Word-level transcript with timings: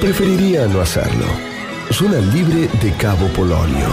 preferiría 0.00 0.66
no 0.68 0.80
hacerlo. 0.80 1.26
Zona 1.90 2.18
libre 2.32 2.68
de 2.80 2.92
Cabo 2.96 3.26
Polonio. 3.34 3.88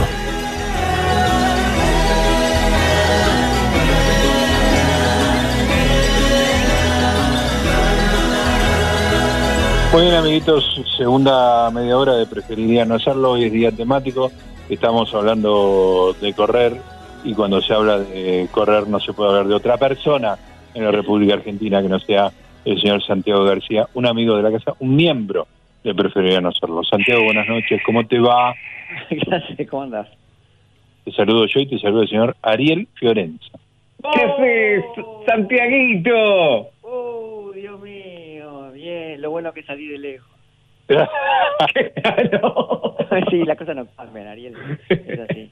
Muy 9.93 10.01
bien, 10.03 10.13
amiguitos, 10.15 10.81
segunda 10.95 11.71
media 11.71 11.97
hora 11.97 12.13
de 12.15 12.27
preferiría 12.27 12.85
no 12.85 12.95
hacerlo. 12.95 13.31
Hoy 13.31 13.45
es 13.45 13.51
día 13.51 13.71
temático. 13.71 14.31
Estamos 14.69 15.11
hablando 15.13 16.15
de 16.21 16.33
correr 16.33 16.79
y 17.23 17.33
cuando 17.33 17.61
se 17.61 17.73
habla 17.73 17.99
de 17.99 18.47
correr 18.51 18.87
no 18.87 18.99
se 18.99 19.13
puede 19.13 19.31
hablar 19.31 19.47
de 19.47 19.55
otra 19.55 19.77
persona 19.77 20.37
en 20.73 20.83
la 20.83 20.91
República 20.91 21.33
Argentina 21.33 21.81
que 21.81 21.89
no 21.89 21.99
sea 21.99 22.31
el 22.63 22.79
señor 22.79 23.03
Santiago 23.03 23.43
García, 23.43 23.87
un 23.93 24.05
amigo 24.05 24.35
de 24.35 24.43
la 24.43 24.51
casa, 24.51 24.73
un 24.79 24.95
miembro 24.95 25.47
de 25.85 25.93
preferiría 25.93 26.41
no 26.41 26.49
hacerlo. 26.49 26.83
Santiago, 26.83 27.23
buenas 27.23 27.47
noches, 27.47 27.79
¿cómo 27.85 28.05
te 28.07 28.19
va? 28.19 28.55
Gracias, 29.09 29.69
¿cómo 29.69 29.83
andás? 29.83 30.07
Te 31.03 31.11
saludo 31.11 31.45
yo 31.45 31.59
y 31.59 31.67
te 31.67 31.77
saludo 31.77 32.01
el 32.01 32.09
señor 32.09 32.35
Ariel 32.41 32.87
Fiorenza. 32.95 33.59
¿Qué 34.01 34.21
haces, 34.21 34.83
Santiaguito? 35.27 36.69
Oh, 36.81 37.51
Dios 37.53 37.79
mío, 37.79 38.71
bien, 38.71 39.21
lo 39.21 39.29
bueno 39.29 39.53
que 39.53 39.61
salí 39.63 39.87
de 39.87 39.99
lejos. 39.99 40.31
no. 40.89 42.95
sí, 43.29 43.43
las 43.43 43.57
cosas 43.57 43.75
no 43.75 43.85
cambian, 43.95 44.27
Ariel, 44.27 44.55
es 44.89 45.19
así. 45.19 45.51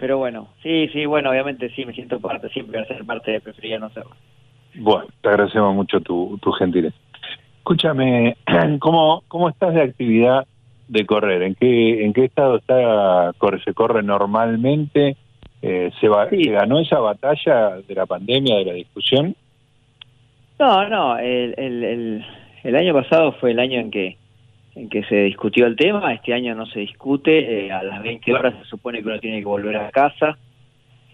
Pero 0.00 0.18
bueno, 0.18 0.48
sí, 0.62 0.88
sí, 0.92 1.06
bueno, 1.06 1.30
obviamente 1.30 1.70
sí, 1.70 1.84
me 1.84 1.92
siento 1.92 2.20
parte, 2.20 2.48
siempre 2.48 2.78
voy 2.78 2.84
a 2.84 2.88
ser 2.88 3.04
parte 3.04 3.30
de 3.30 3.40
Preferiría 3.40 3.78
no 3.78 3.90
serlo. 3.90 4.10
Bueno, 4.74 5.06
te 5.22 5.28
agradecemos 5.28 5.74
mucho 5.74 6.00
tu, 6.00 6.38
tu 6.42 6.50
gentileza. 6.52 6.96
Escúchame, 7.68 8.34
¿cómo, 8.80 9.24
¿cómo 9.28 9.50
estás 9.50 9.74
de 9.74 9.82
actividad 9.82 10.46
de 10.88 11.04
correr? 11.04 11.42
¿En 11.42 11.54
qué, 11.54 12.02
en 12.02 12.14
qué 12.14 12.24
estado 12.24 12.56
está 12.56 13.34
corre, 13.36 13.62
se 13.62 13.74
corre 13.74 14.02
normalmente? 14.02 15.18
Eh, 15.60 15.90
¿se, 16.00 16.08
va, 16.08 16.30
Sí. 16.30 16.44
¿Se 16.44 16.50
ganó 16.52 16.78
esa 16.78 16.98
batalla 16.98 17.76
de 17.86 17.94
la 17.94 18.06
pandemia, 18.06 18.56
de 18.56 18.64
la 18.64 18.72
discusión? 18.72 19.36
No, 20.58 20.88
no, 20.88 21.18
el, 21.18 21.54
el, 21.58 21.84
el, 21.84 22.26
el 22.64 22.74
año 22.74 22.94
pasado 22.94 23.32
fue 23.32 23.50
el 23.50 23.58
año 23.58 23.80
en 23.80 23.90
que 23.90 24.16
en 24.74 24.88
que 24.88 25.02
se 25.02 25.24
discutió 25.24 25.66
el 25.66 25.76
tema, 25.76 26.14
este 26.14 26.32
año 26.32 26.54
no 26.54 26.64
se 26.64 26.80
discute, 26.80 27.66
eh, 27.66 27.70
a 27.70 27.82
las 27.82 28.02
20 28.02 28.32
horas 28.32 28.54
se 28.62 28.64
supone 28.64 29.02
que 29.02 29.08
uno 29.08 29.20
tiene 29.20 29.40
que 29.40 29.44
volver 29.44 29.76
a 29.76 29.90
casa. 29.90 30.38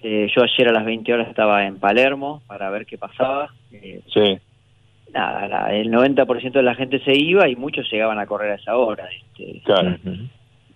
Eh, 0.04 0.28
yo 0.32 0.44
ayer 0.44 0.68
a 0.68 0.72
las 0.72 0.84
20 0.84 1.12
horas 1.12 1.28
estaba 1.28 1.66
en 1.66 1.80
Palermo 1.80 2.42
para 2.46 2.70
ver 2.70 2.86
qué 2.86 2.96
pasaba. 2.96 3.48
Eh, 3.72 4.02
Sí, 4.06 4.38
nada, 5.14 5.48
la- 5.48 5.74
el 5.74 5.90
90% 5.90 6.52
de 6.58 6.62
la 6.62 6.74
gente 6.74 6.98
se 7.00 7.16
iba 7.16 7.48
y 7.48 7.56
muchos 7.56 7.90
llegaban 7.90 8.18
a 8.18 8.26
correr 8.26 8.52
a 8.52 8.54
esa 8.56 8.76
hora. 8.76 9.08
Este, 9.10 9.60
claro. 9.64 9.96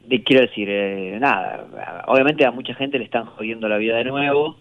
de- 0.06 0.22
quiero 0.22 0.42
decir, 0.42 0.68
eh, 0.70 1.18
nada, 1.20 2.02
obviamente 2.06 2.46
a 2.46 2.50
mucha 2.50 2.72
gente 2.74 2.98
le 2.98 3.04
están 3.04 3.26
jodiendo 3.26 3.68
la 3.68 3.76
vida 3.76 3.96
de 3.98 4.04
nuevo, 4.04 4.56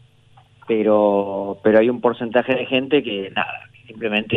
pero 0.68 1.58
pero 1.64 1.80
hay 1.80 1.90
un 1.90 2.02
porcentaje 2.02 2.54
de 2.56 2.66
gente 2.66 3.02
que, 3.04 3.32
nada, 3.36 3.54
simplemente 3.86 4.36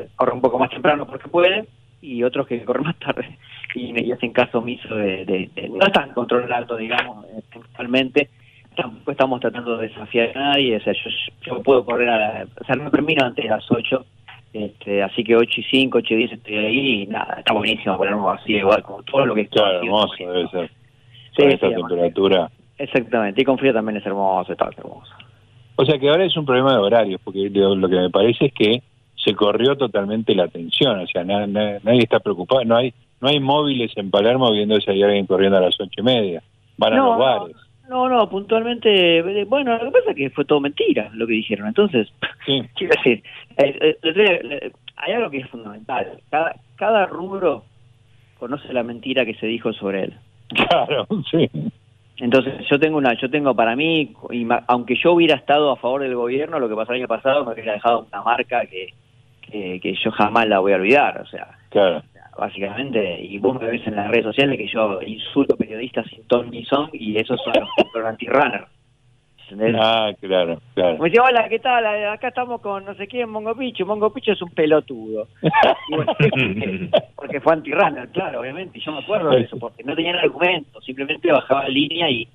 eh, 0.00 0.08
corre 0.16 0.32
un 0.32 0.40
poco 0.40 0.58
más 0.58 0.70
temprano 0.70 1.06
porque 1.06 1.28
puede 1.28 1.64
y 2.00 2.22
otros 2.24 2.46
que 2.48 2.60
corren 2.64 2.84
más 2.84 2.98
tarde 2.98 3.38
y, 3.74 3.98
y 4.04 4.12
hacen 4.12 4.32
caso 4.32 4.58
omiso 4.58 4.94
de, 4.96 5.24
de- 5.24 5.50
de- 5.54 5.68
no 5.68 5.86
están 5.86 6.10
controlando, 6.12 6.76
digamos, 6.76 7.24
eh, 7.26 7.42
puntualmente. 7.52 8.28
Tampoco 8.74 9.10
estamos 9.12 9.38
tratando 9.40 9.76
de 9.76 9.88
desafiar 9.88 10.30
a 10.36 10.40
nadie, 10.52 10.76
o 10.78 10.80
sea, 10.80 10.94
yo, 10.94 11.10
yo 11.44 11.62
puedo 11.62 11.84
correr 11.84 12.08
a 12.08 12.16
la, 12.16 12.46
o 12.58 12.64
sea, 12.64 12.74
no 12.74 12.90
termino 12.90 13.22
antes 13.24 13.44
de 13.44 13.50
las 13.50 13.70
8, 13.70 14.04
este, 14.52 15.02
así 15.02 15.24
que 15.24 15.36
8 15.36 15.60
y 15.60 15.64
5, 15.64 15.98
8 15.98 16.14
y 16.14 16.16
10 16.16 16.32
estoy 16.32 16.56
ahí 16.56 17.02
y 17.02 17.06
nada, 17.06 17.36
está 17.38 17.54
buenísimo 17.54 17.96
ponernos 17.96 18.38
así, 18.40 18.54
igual 18.54 18.82
como 18.82 19.02
todo 19.02 19.26
lo 19.26 19.34
que 19.34 19.46
Claro, 19.48 19.78
así, 19.78 19.86
hermoso 19.86 20.14
debe 20.18 20.48
ser. 20.48 20.68
Sí, 20.68 21.42
Con 21.42 21.50
sí, 21.50 21.58
hermoso. 21.66 21.88
temperatura. 21.88 22.50
Exactamente, 22.78 23.42
y 23.42 23.44
con 23.44 23.58
frío 23.58 23.72
también 23.72 23.96
es 23.98 24.06
hermoso, 24.06 24.52
está 24.52 24.68
hermoso. 24.76 25.12
O 25.76 25.84
sea 25.86 25.98
que 25.98 26.08
ahora 26.08 26.24
es 26.24 26.36
un 26.36 26.44
problema 26.44 26.72
de 26.72 26.78
horarios, 26.78 27.20
porque 27.24 27.48
lo, 27.50 27.88
que 27.88 27.96
me 27.96 28.10
parece 28.10 28.46
es 28.46 28.52
que 28.52 28.82
se 29.16 29.34
corrió 29.34 29.76
totalmente 29.76 30.34
la 30.34 30.44
atención, 30.44 30.98
o 31.00 31.06
sea, 31.06 31.24
na- 31.24 31.46
na- 31.46 31.78
nadie 31.82 32.00
está 32.02 32.20
preocupado, 32.20 32.64
no 32.64 32.76
hay 32.76 32.92
no 33.20 33.28
hay 33.28 33.38
móviles 33.38 33.92
en 33.96 34.10
Palermo 34.10 34.50
viendo 34.50 34.80
si 34.80 34.90
hay 34.90 35.00
alguien 35.02 35.26
corriendo 35.26 35.56
a 35.56 35.60
las 35.60 35.80
ocho 35.80 36.00
y 36.00 36.02
media, 36.02 36.42
van 36.76 36.94
a 36.94 36.96
los 36.96 37.18
bares. 37.18 37.56
No, 37.92 38.08
no, 38.08 38.26
puntualmente, 38.26 39.18
eh, 39.18 39.44
bueno, 39.44 39.76
lo 39.76 39.84
que 39.84 39.98
pasa 39.98 40.10
es 40.12 40.16
que 40.16 40.30
fue 40.30 40.46
todo 40.46 40.60
mentira 40.60 41.10
lo 41.12 41.26
que 41.26 41.34
dijeron, 41.34 41.68
entonces, 41.68 42.10
Sí, 42.46 42.62
quiero 42.74 42.94
decir, 42.96 43.22
eh, 43.58 43.98
eh, 44.02 44.72
hay 44.96 45.12
algo 45.12 45.28
que 45.28 45.40
es 45.40 45.48
fundamental, 45.50 46.18
cada, 46.30 46.56
cada 46.76 47.04
rubro 47.04 47.64
conoce 48.38 48.72
la 48.72 48.82
mentira 48.82 49.26
que 49.26 49.34
se 49.34 49.46
dijo 49.46 49.74
sobre 49.74 50.04
él. 50.04 50.14
claro, 50.48 51.06
sí. 51.30 51.50
Entonces, 52.16 52.66
yo 52.70 52.80
tengo 52.80 52.96
una, 52.96 53.12
yo 53.20 53.28
tengo 53.28 53.54
para 53.54 53.76
mí, 53.76 54.14
aunque 54.68 54.96
yo 54.96 55.12
hubiera 55.12 55.34
estado 55.34 55.70
a 55.70 55.76
favor 55.76 56.00
del 56.00 56.14
gobierno, 56.14 56.58
lo 56.58 56.70
que 56.70 56.74
pasó 56.74 56.92
el 56.92 57.00
año 57.00 57.08
pasado 57.08 57.44
me 57.44 57.52
hubiera 57.52 57.74
dejado 57.74 58.06
una 58.10 58.22
marca 58.22 58.64
que, 58.64 58.94
que, 59.42 59.80
que 59.80 59.94
yo 60.02 60.10
jamás 60.12 60.48
la 60.48 60.60
voy 60.60 60.72
a 60.72 60.76
olvidar, 60.76 61.20
o 61.20 61.26
sea, 61.26 61.58
Claro, 61.68 62.02
básicamente, 62.36 63.20
y 63.20 63.38
vos 63.38 63.60
me 63.60 63.68
ves 63.68 63.86
en 63.86 63.96
las 63.96 64.10
redes 64.10 64.24
sociales 64.24 64.58
que 64.58 64.68
yo 64.68 65.00
insulto 65.02 65.56
periodistas 65.56 66.06
sin 66.08 66.26
ton 66.26 66.50
ni 66.50 66.64
son, 66.64 66.90
y 66.92 67.16
esos 67.16 67.40
son 67.42 67.52
los, 67.58 67.68
los 67.94 68.06
anti-runner. 68.06 68.66
¿Entendés? 69.52 69.80
ah, 69.84 70.10
claro, 70.18 70.60
claro. 70.74 70.98
Me 70.98 71.10
dice, 71.10 71.20
hola, 71.20 71.46
¿qué 71.48 71.58
tal? 71.58 71.84
Acá 71.84 72.28
estamos 72.28 72.60
con 72.62 72.84
no 72.86 72.94
sé 72.94 73.06
quién, 73.06 73.28
Mongo 73.28 73.54
Picho. 73.54 73.84
Mongo 73.84 74.10
Picho 74.12 74.32
es 74.32 74.42
un 74.42 74.50
pelotudo. 74.50 75.28
Bueno, 75.90 76.14
porque, 77.16 77.40
fue 77.40 77.52
anti-runner, 77.52 78.08
claro, 78.08 78.40
obviamente. 78.40 78.78
Y 78.78 78.80
yo 78.80 78.92
me 78.92 79.00
acuerdo 79.00 79.30
de 79.30 79.42
eso, 79.42 79.58
porque 79.58 79.84
no 79.84 79.94
tenían 79.94 80.16
argumentos. 80.16 80.82
Simplemente 80.84 81.30
bajaba 81.30 81.68
línea 81.68 82.08
y, 82.08 82.26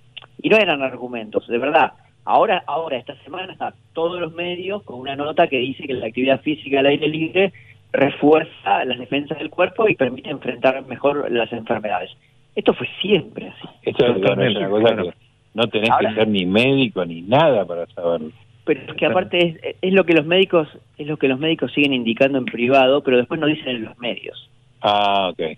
y 0.41 0.49
no 0.49 0.57
eran 0.57 0.83
argumentos, 0.83 1.47
de 1.47 1.57
verdad. 1.57 1.93
Ahora, 2.23 2.63
ahora, 2.67 2.97
esta 2.97 3.15
semana, 3.23 3.55
todos 3.93 4.19
los 4.19 4.33
medios 4.33 4.83
con 4.83 4.99
una 4.99 5.15
nota 5.15 5.47
que 5.47 5.57
dice 5.57 5.87
que 5.87 5.93
la 5.93 6.07
actividad 6.07 6.41
física 6.41 6.81
al 6.81 6.87
aire 6.87 7.07
libre 7.07 7.53
refuerza 7.93 8.85
las 8.85 8.99
defensas 8.99 9.37
del 9.39 9.49
cuerpo 9.49 9.87
y 9.89 9.95
permite 9.95 10.29
enfrentar 10.29 10.85
mejor 10.85 11.31
las 11.31 11.51
enfermedades. 11.53 12.11
Esto 12.55 12.73
fue 12.73 12.87
siempre 13.01 13.47
así. 13.49 13.67
Esto 13.83 14.05
es, 14.07 14.15
es 14.17 14.55
una 14.55 14.69
cosa 14.69 14.95
que 14.95 15.09
no 15.53 15.67
tenés 15.67 15.89
Ahora- 15.89 16.09
que 16.09 16.15
ser 16.15 16.27
ni 16.27 16.45
médico 16.45 17.05
ni 17.05 17.21
nada 17.21 17.65
para 17.65 17.85
saberlo. 17.87 18.31
pero 18.65 18.81
es 18.81 18.93
que 18.95 19.05
aparte 19.05 19.47
es, 19.61 19.75
es 19.81 19.93
lo 19.93 20.03
que 20.05 20.13
los 20.13 20.25
médicos 20.25 20.67
es 20.97 21.07
lo 21.07 21.17
que 21.17 21.27
los 21.27 21.39
médicos 21.39 21.71
siguen 21.73 21.93
indicando 21.93 22.37
en 22.37 22.45
privado 22.45 23.01
pero 23.01 23.17
después 23.17 23.39
no 23.39 23.47
dicen 23.47 23.69
en 23.77 23.83
los 23.85 23.97
medios 23.97 24.49
Ah, 24.81 25.29
ok. 25.31 25.57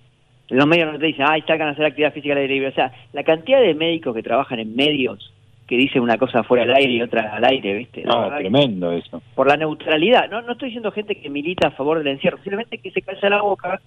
los 0.49 0.67
medios 0.67 0.93
no 0.93 0.99
te 0.99 1.07
dicen 1.07 1.25
ay 1.27 1.41
sacan 1.41 1.69
a 1.69 1.71
hacer 1.71 1.85
actividad 1.85 2.13
física 2.13 2.33
al 2.33 2.39
aire 2.41 2.53
libre 2.53 2.69
o 2.69 2.73
sea 2.73 2.93
la 3.13 3.23
cantidad 3.23 3.59
de 3.59 3.73
médicos 3.73 4.13
que 4.15 4.21
trabajan 4.23 4.59
en 4.59 4.75
medios 4.75 5.33
que 5.69 5.77
dicen 5.77 6.01
una 6.01 6.17
cosa 6.17 6.41
fuera 6.43 6.63
al 6.63 6.73
aire 6.75 6.91
y 6.93 7.01
otra 7.01 7.31
al 7.35 7.45
aire 7.45 7.75
viste 7.75 8.03
Ah, 8.07 8.21
verdad 8.23 8.37
que- 8.37 8.43
tremendo 8.49 8.91
eso. 8.91 9.21
por 9.35 9.47
la 9.47 9.55
neutralidad 9.55 10.27
no 10.29 10.41
no 10.41 10.53
estoy 10.53 10.69
diciendo 10.69 10.91
gente 10.91 11.13
que 11.15 11.29
milita 11.29 11.67
a 11.67 11.71
favor 11.71 11.99
del 11.99 12.07
encierro 12.07 12.37
simplemente 12.39 12.79
que 12.79 12.89
se 12.91 13.01
calla 13.03 13.29
la 13.29 13.41
boca 13.43 13.79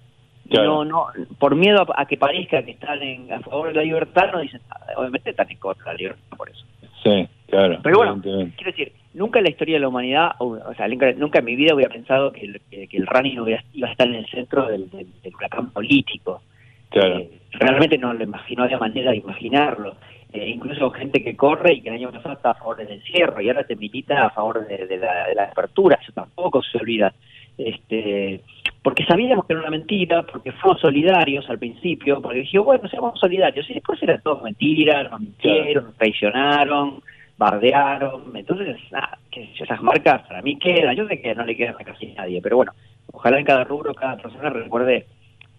Claro. 0.49 0.83
no 0.83 0.85
no 0.85 1.05
por 1.39 1.55
miedo 1.55 1.81
a, 1.95 2.01
a 2.01 2.05
que 2.05 2.17
parezca 2.17 2.63
que 2.63 2.71
están 2.71 3.01
en, 3.03 3.31
a 3.33 3.39
favor 3.41 3.67
de 3.67 3.73
la 3.75 3.83
libertad 3.83 4.31
no 4.31 4.39
dicen 4.39 4.61
nada 4.69 4.93
obviamente 4.97 5.29
están 5.31 5.51
en 5.51 5.57
contra 5.57 5.83
de 5.85 5.91
la 5.91 5.97
libertad 5.97 6.37
por 6.37 6.49
eso 6.49 6.65
Sí, 7.03 7.27
claro. 7.49 7.79
Pero 7.83 7.97
bueno, 7.97 8.21
quiero 8.21 8.71
decir, 8.71 8.93
nunca 9.13 9.39
en 9.39 9.43
la 9.43 9.49
historia 9.49 9.75
de 9.75 9.81
la 9.81 9.89
humanidad, 9.89 10.31
o, 10.39 10.51
o 10.51 10.73
sea, 10.73 10.87
nunca, 10.87 11.11
nunca 11.11 11.39
en 11.39 11.43
mi 11.45 11.57
vida 11.57 11.75
hubiera 11.75 11.91
pensado 11.91 12.31
que 12.31 12.45
el, 12.45 12.61
que, 12.71 12.87
que 12.87 12.95
el 12.95 13.05
running 13.05 13.39
hubiera- 13.41 13.61
iba 13.73 13.89
a 13.89 13.91
estar 13.91 14.07
en 14.07 14.15
el 14.15 14.25
centro 14.27 14.67
del, 14.67 14.89
del, 14.89 15.07
del 15.21 15.35
huracán 15.35 15.69
político. 15.71 16.43
Claro. 16.91 17.17
Eh, 17.19 17.29
realmente 17.51 17.97
no 17.97 18.13
lo 18.13 18.23
imagino, 18.23 18.59
no 18.59 18.63
había 18.67 18.77
manera 18.77 19.11
de 19.11 19.17
imaginarlo. 19.17 19.97
Eh, 20.33 20.49
incluso 20.49 20.89
gente 20.89 21.23
que 21.23 21.35
corre 21.35 21.73
y 21.75 21.81
que 21.81 21.89
el 21.89 21.95
año 21.95 22.11
pasado 22.11 22.33
estaba 22.33 22.55
a 22.55 22.57
favor 22.57 22.77
del 22.77 22.91
encierro 22.91 23.39
y 23.39 23.49
ahora 23.49 23.65
te 23.65 23.75
milita 23.75 24.25
a 24.25 24.29
favor 24.31 24.65
de, 24.65 24.97
la, 24.97 25.27
de 25.27 25.35
la 25.35 25.43
apertura, 25.43 25.99
eso 26.01 26.11
tampoco 26.11 26.63
se 26.63 26.79
olvida. 26.79 27.13
Este, 27.55 28.41
porque 28.81 29.05
sabíamos 29.05 29.45
que 29.45 29.53
era 29.53 29.61
una 29.61 29.69
mentira, 29.69 30.23
porque 30.23 30.51
fuimos 30.51 30.81
solidarios 30.81 31.47
al 31.51 31.59
principio, 31.59 32.19
porque 32.19 32.39
dijimos, 32.39 32.65
bueno, 32.65 32.89
seamos 32.89 33.19
solidarios, 33.19 33.69
y 33.69 33.75
después 33.75 34.01
era 34.01 34.17
todo 34.17 34.41
mentira, 34.41 35.03
nos 35.03 35.19
mintieron, 35.19 35.85
nos 35.85 35.95
traicionaron, 35.97 37.03
bardearon, 37.37 38.35
entonces, 38.35 38.77
nada, 38.91 39.19
que 39.29 39.49
esas 39.59 39.83
marcas 39.83 40.23
para 40.27 40.41
mí 40.41 40.57
quedan, 40.57 40.95
yo 40.95 41.07
sé 41.07 41.21
que 41.21 41.35
no 41.35 41.45
le 41.45 41.55
quedan 41.55 41.75
a 41.79 41.83
casi 41.83 42.07
nadie, 42.07 42.41
pero 42.41 42.57
bueno, 42.57 42.71
ojalá 43.11 43.37
en 43.37 43.45
cada 43.45 43.65
rubro, 43.65 43.93
cada 43.93 44.17
persona 44.17 44.49
recuerde 44.49 45.05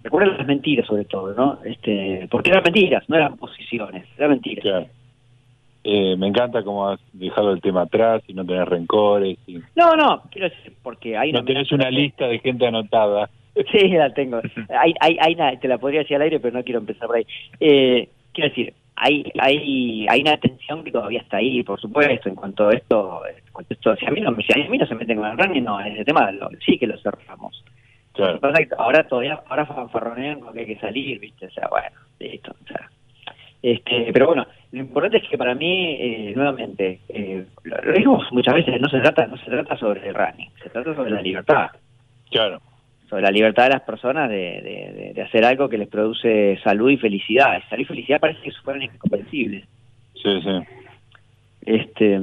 recuerden 0.05 0.37
las 0.39 0.47
mentiras 0.47 0.87
sobre 0.87 1.05
todo, 1.07 1.35
¿no? 1.35 1.59
Este, 1.65 2.29
porque 2.31 2.51
eran 2.51 2.63
mentiras, 2.63 3.03
no 3.09 3.17
eran 3.17 3.37
posiciones, 3.37 4.07
eran 4.17 4.31
mentiras. 4.31 4.63
Claro. 4.63 4.87
Eh, 5.87 6.17
me 6.17 6.29
encanta 6.29 6.63
cómo 6.63 6.89
has 6.89 7.01
dejado 7.13 7.53
el 7.53 7.61
tema 7.61 7.83
atrás 7.83 8.23
y 8.27 8.33
no 8.33 8.45
tenés 8.47 8.67
rencores. 8.67 9.37
Y 9.47 9.59
No, 9.77 9.95
no, 9.97 10.23
quiero 10.31 10.49
decir, 10.49 10.73
porque 10.83 11.17
hay 11.17 11.31
no 11.33 11.45
tenés 11.45 11.71
una 11.73 11.91
lista 11.91 12.27
de 12.29 12.39
gente 12.39 12.67
anotada. 12.67 13.29
Sí, 13.71 13.87
la 13.89 14.13
tengo. 14.13 14.41
Hay, 14.69 14.95
hay, 14.99 15.17
hay 15.21 15.35
una- 15.35 15.57
te 15.61 15.69
la 15.69 15.79
podría 15.79 16.01
decir 16.01 16.17
al 16.17 16.23
aire, 16.23 16.41
pero 16.41 16.57
no 16.59 16.65
quiero 16.65 16.81
empezar 16.81 17.07
por 17.07 17.17
ahí. 17.19 17.27
Eh, 17.61 18.09
quiero 18.33 18.49
decir, 18.49 18.75
hay, 18.97 19.25
hay, 19.39 20.07
hay 20.09 20.21
una 20.23 20.37
tensión 20.39 20.83
que 20.83 20.91
todavía 20.91 21.21
está 21.21 21.37
ahí, 21.37 21.63
por 21.63 21.81
supuesto, 21.81 22.29
en 22.29 22.35
cuanto 22.35 22.67
a 22.69 22.73
esto, 22.73 23.23
en 23.25 23.53
cuanto 23.53 23.73
a 23.73 23.75
esto 23.77 23.95
si 23.97 24.07
a 24.07 24.11
mí 24.11 24.21
no, 24.21 24.35
si 24.35 24.61
a 24.61 24.69
mí 24.69 24.77
no 24.77 24.87
se 24.87 24.97
meten 24.97 25.19
con 25.19 25.31
el 25.31 25.39
running, 25.39 25.63
no, 25.63 25.79
ese 25.81 26.05
tema 26.05 26.33
lo- 26.33 26.51
sí 26.67 26.77
que 26.79 26.89
lo 26.89 26.99
cerramos. 26.99 27.63
Claro. 28.15 28.39
Ahora 28.79 29.07
todavía, 29.07 29.41
ahora 29.49 29.67
fanfarronean 29.67 30.41
con 30.41 30.55
que 30.55 30.61
hay 30.61 30.67
que 30.67 30.79
salir, 30.79 31.19
¿viste? 31.21 31.47
O 31.47 31.51
sea, 31.51 31.69
bueno, 31.69 31.89
listo. 32.21 32.53
O 32.63 32.67
sea, 32.67 32.89
este, 33.61 34.11
pero 34.13 34.27
bueno, 34.27 34.47
lo 34.73 34.79
importante 34.81 35.17
es 35.19 35.29
que 35.29 35.37
para 35.39 35.55
mí, 35.55 35.97
eh, 35.99 36.33
nuevamente, 36.37 37.01
eh, 37.09 37.45
lo, 37.65 37.77
lo 37.83 37.93
dijimos 37.93 38.27
muchas 38.31 38.55
veces, 38.55 38.81
no 38.81 38.89
se 38.89 39.01
trata 39.01 39.27
no 39.27 39.37
se 39.39 39.47
trata 39.51 39.77
sobre 39.77 40.07
el 40.09 40.15
running, 40.15 40.51
se 40.63 40.71
trata 40.71 40.95
sobre 40.95 41.11
la 41.11 41.23
libertad. 41.23 41.71
Claro. 42.31 42.61
Sobre 43.09 43.23
la 43.23 43.31
libertad 43.31 43.65
de 43.65 43.71
las 43.71 43.83
personas 43.83 44.29
de, 44.31 44.37
de, 44.37 44.93
de- 44.93 45.13
de 45.15 45.23
hacer 45.23 45.45
algo 45.45 45.69
que 45.69 45.79
les 45.79 45.89
produce 45.89 46.59
salud 46.63 46.91
y 46.91 46.97
felicidad. 46.97 47.63
Salud 47.69 47.83
y 47.83 47.87
felicidad 47.87 48.21
parece 48.21 48.41
que 48.43 48.51
fueran 48.63 48.83
incomprensibles. 48.83 49.65
Sí, 50.15 50.41
sí. 50.43 50.61
Este, 51.67 52.21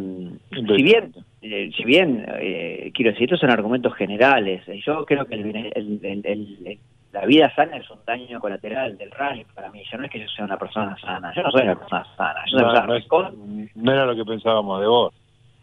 si 0.52 0.84
bien, 0.84 1.14
eh, 1.42 1.72
si 1.76 1.84
bien 1.84 2.26
eh, 2.40 2.92
quiero 2.94 3.12
decir, 3.12 3.26
estos 3.26 3.40
son 3.40 3.50
argumentos 3.52 3.94
generales. 3.96 4.62
eh, 4.68 4.80
Yo 4.86 5.06
creo 5.06 5.26
que 5.26 5.36
el, 5.36 5.56
el- 5.76 6.80
la 7.12 7.26
vida 7.26 7.54
sana 7.56 7.76
es 7.76 7.90
un 7.92 8.00
daño 8.06 8.40
colateral 8.40 8.98
del 8.98 9.12
running 9.12 9.46
para 9.54 9.70
mí. 9.70 9.84
Yo 9.92 9.98
no 9.98 10.06
es 10.06 10.12
que 10.12 10.20
yo 10.22 10.28
sea 10.30 10.46
una 10.46 10.58
persona 10.58 10.96
sana. 10.98 11.34
Yo 11.36 11.44
no 11.44 11.52
soy 11.52 11.64
una 11.64 11.76
persona 11.78 12.06
sana. 12.16 12.40
Yo 12.46 12.58
soy 12.58 12.62
una 12.62 12.68
No, 12.68 12.72
persona 12.74 12.88
no 12.88 12.96
es- 12.96 13.08
recon- 13.08 13.72
no 13.76 13.92
era 13.92 14.06
lo 14.06 14.16
que 14.16 14.24
pensábamos 14.24 14.80
de 14.80 14.88
vos. 14.88 15.14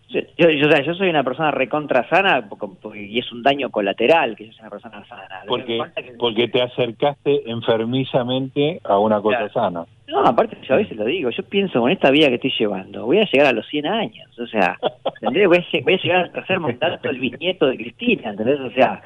Yo, 0.09 0.21
yo- 0.37 0.51
yo- 0.51 0.95
soy 0.95 1.11
una 1.11 1.23
persona 1.23 1.51
recontra 1.51 2.09
sana 2.09 2.49
y 2.95 3.19
es 3.19 3.31
un 3.33 3.43
daño 3.43 3.71
colateral 3.71 4.37
que 4.37 4.47
yo 4.47 4.53
sea 4.53 4.63
una 4.63 4.71
persona 4.71 5.05
sana. 5.07 5.41
Lo 5.45 5.49
Porque, 5.49 5.79
que- 5.97 6.13
porque 6.19 6.49
te 6.49 6.63
acercaste 6.63 7.51
enfermizamente 7.51 8.81
a 8.85 8.99
una 8.99 9.21
cosa 9.21 9.37
Claro. 9.49 9.53
sana. 9.53 9.87
No, 10.07 10.21
aparte 10.25 10.57
yo 10.67 10.75
a 10.75 10.79
veces 10.79 10.97
lo 10.97 11.05
digo, 11.05 11.29
yo 11.31 11.43
pienso 11.43 11.81
con 11.81 11.91
esta 11.91 12.11
vida 12.11 12.29
que 12.29 12.37
estoy 12.37 12.53
llevando, 12.59 13.05
voy 13.05 13.19
a 13.19 13.27
llegar 13.31 13.49
a 13.49 13.53
los 13.53 13.67
100 13.69 13.87
años, 13.87 14.39
o 14.39 14.47
sea, 14.47 14.77
¿entendés? 15.21 15.49
Voy 15.49 15.59
a, 15.59 15.85
voy 15.85 15.95
a 15.95 15.99
llegar 16.03 16.21
al 16.23 16.33
tercer 16.33 16.61
mandato 16.61 17.09
del 17.09 17.21
bisnieto 17.21 17.67
de 17.67 17.77
Cristina, 17.77 18.31
¿entendés? 18.31 18.59
O 18.61 18.71
sea, 18.71 19.03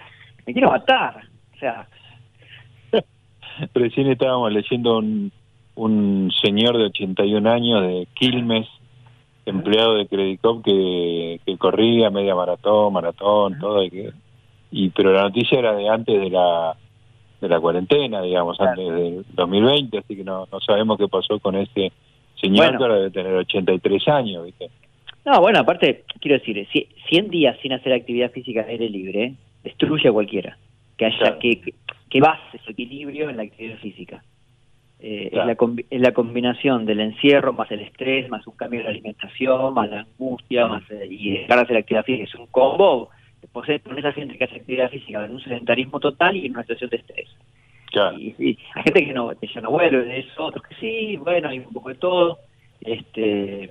me 0.47 0.53
quiero 0.53 0.71
matar, 0.71 1.23
o 1.55 1.59
sea, 1.59 1.87
Recién 3.75 4.09
estábamos 4.11 4.53
leyendo 4.53 4.99
un, 4.99 5.33
un 5.75 6.31
señor 6.43 6.79
de 6.79 6.85
81 6.85 7.47
años 7.51 7.83
de 7.83 8.07
Quilmes, 8.15 8.67
empleado 9.47 9.95
de 9.95 10.07
Credicop, 10.07 10.65
que, 10.65 11.41
que 11.45 11.57
corría 11.59 12.11
media 12.11 12.35
maratón, 12.35 12.93
maratón, 12.93 13.59
todo. 13.59 13.83
Y, 13.83 13.91
que, 13.91 14.11
y 14.71 14.91
Pero 14.91 15.13
la 15.13 15.23
noticia 15.23 15.59
era 15.59 15.75
de 15.75 15.89
antes 15.89 16.21
de 16.21 16.31
la 16.31 16.77
de 17.41 17.49
la 17.49 17.59
cuarentena, 17.59 18.23
digamos, 18.23 18.57
Claro. 18.57 18.71
antes 18.71 18.95
del 18.95 19.25
2020, 19.35 19.99
así 19.99 20.15
que 20.15 20.23
no, 20.23 20.47
no 20.53 20.61
sabemos 20.61 20.97
qué 20.97 21.09
pasó 21.09 21.41
con 21.41 21.57
ese 21.57 21.91
señor 22.41 22.67
Bueno. 22.67 22.79
que 22.79 22.85
ahora 22.85 22.95
debe 22.99 23.11
tener 23.11 23.35
83 23.35 24.07
años, 24.09 24.45
¿viste? 24.45 24.71
no, 25.25 25.41
bueno, 25.41 25.59
aparte, 25.59 26.05
quiero 26.21 26.39
decir, 26.39 26.65
si- 26.73 26.87
100 27.09 27.31
días 27.31 27.57
sin 27.61 27.73
hacer 27.73 27.93
actividad 27.95 28.31
física 28.31 28.63
al 28.63 28.69
aire 28.69 28.89
libre, 28.89 29.35
destruye 29.65 30.09
a 30.09 30.13
cualquiera, 30.13 30.57
que 30.97 31.07
haya, 31.07 31.19
Claro. 31.19 31.39
que, 31.41 31.75
que 32.09 32.21
base 32.21 32.59
su 32.65 32.71
equilibrio 32.71 33.29
en 33.29 33.37
la 33.37 33.43
actividad 33.43 33.79
física. 33.79 34.23
Eh, 35.05 35.31
Claro. 35.33 35.51
es, 35.51 35.59
la 35.59 35.83
es 35.91 36.01
la 36.01 36.13
combinación 36.13 36.87
del 36.87 37.01
encierro, 37.01 37.53
más 37.53 37.69
el 37.73 37.81
estrés, 37.81 38.29
más 38.31 38.47
un 38.47 38.55
cambio 38.55 38.79
de 38.81 38.85
la 38.85 38.91
alimentación, 38.91 39.75
más 39.75 39.91
la 39.91 40.01
angustia, 40.01 40.69
más 40.69 40.89
eh, 40.91 41.09
y 41.11 41.33
dejar 41.39 41.57
de 41.57 41.63
hacer 41.65 41.77
actividad 41.77 42.05
física. 42.05 42.25
Es 42.25 42.35
un 42.37 42.47
combo. 42.47 43.11
Después 43.41 43.81
pones 43.81 44.05
a 44.05 44.13
gente 44.13 44.39
que 44.39 44.45
hace 44.45 44.57
actividad 44.57 44.91
física 44.91 45.25
en 45.25 45.33
un 45.33 45.41
sedentarismo 45.43 45.99
total 45.99 46.37
y 46.37 46.47
en 46.47 46.53
una 46.53 46.63
situación 46.63 46.91
de 46.91 46.97
estrés. 46.99 47.29
Claro. 47.87 48.17
Y, 48.17 48.35
y 48.39 48.59
hay 48.75 48.83
gente 48.85 49.05
que 49.07 49.13
no, 49.13 49.31
que 49.31 49.47
ya 49.49 49.61
no 49.61 49.71
vuelve 49.73 50.05
de 50.05 50.21
eso, 50.21 50.45
otros 50.45 50.63
que 50.69 50.75
sí, 50.77 51.17
bueno, 51.17 51.49
hay 51.49 51.59
un 51.59 51.73
poco 51.73 51.89
de 51.89 51.97
todo. 51.97 52.39
este 52.81 53.69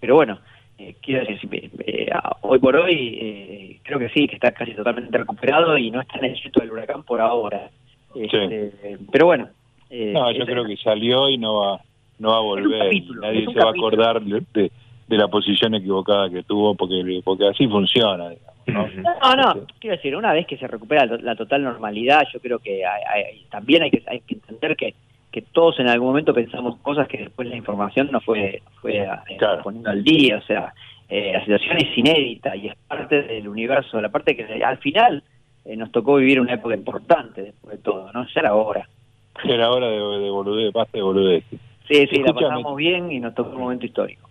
Pero 0.00 0.16
bueno, 0.16 0.40
eh, 0.78 0.96
quiero 1.00 1.24
decir, 1.24 1.70
eh, 1.86 2.10
hoy 2.40 2.58
por 2.58 2.74
hoy 2.74 3.18
eh, 3.20 3.78
creo 3.84 4.00
que 4.00 4.08
sí, 4.08 4.26
que 4.26 4.34
está 4.34 4.50
casi 4.50 4.72
totalmente 4.74 5.16
recuperado 5.16 5.78
y 5.78 5.92
no 5.92 6.00
está 6.00 6.18
en 6.18 6.24
el 6.24 6.34
sitio 6.42 6.60
del 6.62 6.72
huracán 6.72 7.04
por 7.04 7.20
ahora. 7.20 7.70
Este, 8.16 8.72
Pero 9.12 9.26
bueno. 9.26 9.48
Eh, 9.94 10.12
No, 10.12 10.30
yo 10.32 10.44
creo 10.44 10.64
que 10.64 10.76
salió 10.78 11.28
y 11.28 11.38
no 11.38 11.54
va 11.60 11.80
no 12.18 12.30
va 12.30 12.36
a 12.36 12.40
volver. 12.40 12.78
capítulo, 12.84 13.22
Nadie 13.22 13.44
se 13.52 13.58
va 13.58 13.66
a 13.68 13.70
acordar 13.70 14.20
de, 14.22 14.42
de- 14.54 14.70
de 15.06 15.18
la 15.18 15.28
posición 15.28 15.74
equivocada 15.74 16.30
que 16.30 16.42
tuvo 16.44 16.74
porque 16.74 17.20
porque 17.24 17.46
así 17.48 17.66
funciona, 17.68 18.30
digamos. 18.30 18.94
¿no? 18.96 19.02
No, 19.20 19.36
no, 19.36 19.60
Este, 19.60 19.74
quiero 19.78 19.96
decir, 19.96 20.16
una 20.16 20.32
vez 20.32 20.46
que 20.46 20.56
se 20.56 20.66
recupera 20.66 21.04
la, 21.04 21.36
total 21.36 21.62
normalidad, 21.62 22.22
yo 22.32 22.40
creo 22.40 22.58
que 22.58 22.84
hay- 22.86 23.02
hay- 23.24 23.44
también 23.50 23.82
hay 23.82 23.90
que, 23.90 24.02
hay 24.06 24.20
que 24.20 24.34
entender 24.34 24.74
que, 24.76 24.94
que 25.30 25.42
todos 25.42 25.78
en 25.80 25.88
algún 25.88 26.08
momento 26.08 26.32
pensamos 26.32 26.76
cosas 26.78 27.06
que 27.08 27.18
después 27.18 27.46
la 27.48 27.56
información 27.56 28.08
no 28.10 28.20
fue, 28.20 28.62
fue 28.80 28.96
eh, 29.02 29.08
Claro. 29.38 29.62
poniendo 29.62 29.90
al 29.90 30.02
día, 30.02 30.38
o 30.38 30.42
sea, 30.42 30.72
eh, 31.08 31.32
la 31.34 31.40
situación 31.40 31.76
es 31.78 31.98
inédita 31.98 32.56
y 32.56 32.68
es 32.68 32.74
parte 32.88 33.22
del 33.24 33.46
universo, 33.48 34.00
la 34.00 34.08
parte 34.08 34.34
que 34.34 34.64
al 34.64 34.78
final 34.78 35.22
eh, 35.66 35.76
nos 35.76 35.92
tocó 35.92 36.16
vivir 36.16 36.40
una 36.40 36.54
época 36.54 36.74
importante 36.74 37.42
después 37.42 37.76
de 37.76 37.82
todo, 37.82 38.10
¿no? 38.12 38.24
Ya 38.26 38.40
era 38.40 38.54
hora. 38.54 38.88
Era 39.44 39.70
hora 39.70 39.88
de, 39.88 39.96
de 39.96 40.30
boludez, 40.30 40.72
basta 40.72 40.98
de 40.98 41.02
boludez. 41.02 41.44
Sí, 41.88 42.06
sí, 42.06 42.22
la 42.22 42.32
pasamos 42.32 42.76
bien 42.76 43.10
y 43.12 43.20
nos 43.20 43.34
tocó 43.34 43.50
un 43.50 43.62
momento 43.62 43.84
histórico. 43.86 44.28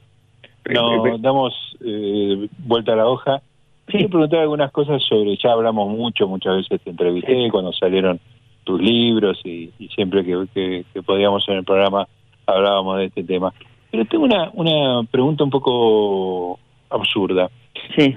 No, 0.73 1.17
damos 1.17 1.53
eh, 1.85 2.47
vuelta 2.59 2.93
a 2.93 2.95
la 2.95 3.07
hoja. 3.07 3.41
Quiero 3.85 4.09
preguntar 4.09 4.39
algunas 4.39 4.71
cosas 4.71 5.03
sobre, 5.03 5.35
ya 5.35 5.51
hablamos 5.51 5.89
mucho, 5.89 6.27
muchas 6.27 6.55
veces 6.55 6.81
te 6.81 6.89
entrevisté 6.89 7.33
Sí. 7.33 7.49
cuando 7.51 7.73
salieron 7.73 8.19
tus 8.63 8.81
libros 8.81 9.41
y, 9.43 9.71
y 9.77 9.89
siempre 9.89 10.23
que, 10.23 10.47
que, 10.53 10.85
que 10.93 11.03
podíamos 11.03 11.47
en 11.49 11.57
el 11.57 11.63
programa 11.65 12.07
hablábamos 12.47 12.97
de 12.97 13.05
este 13.05 13.23
tema. 13.23 13.53
Pero 13.91 14.05
tengo 14.05 14.23
una, 14.23 14.49
una 14.53 15.03
pregunta 15.11 15.43
un 15.43 15.49
poco 15.49 16.59
absurda. 16.89 17.49
Sí, 17.97 18.15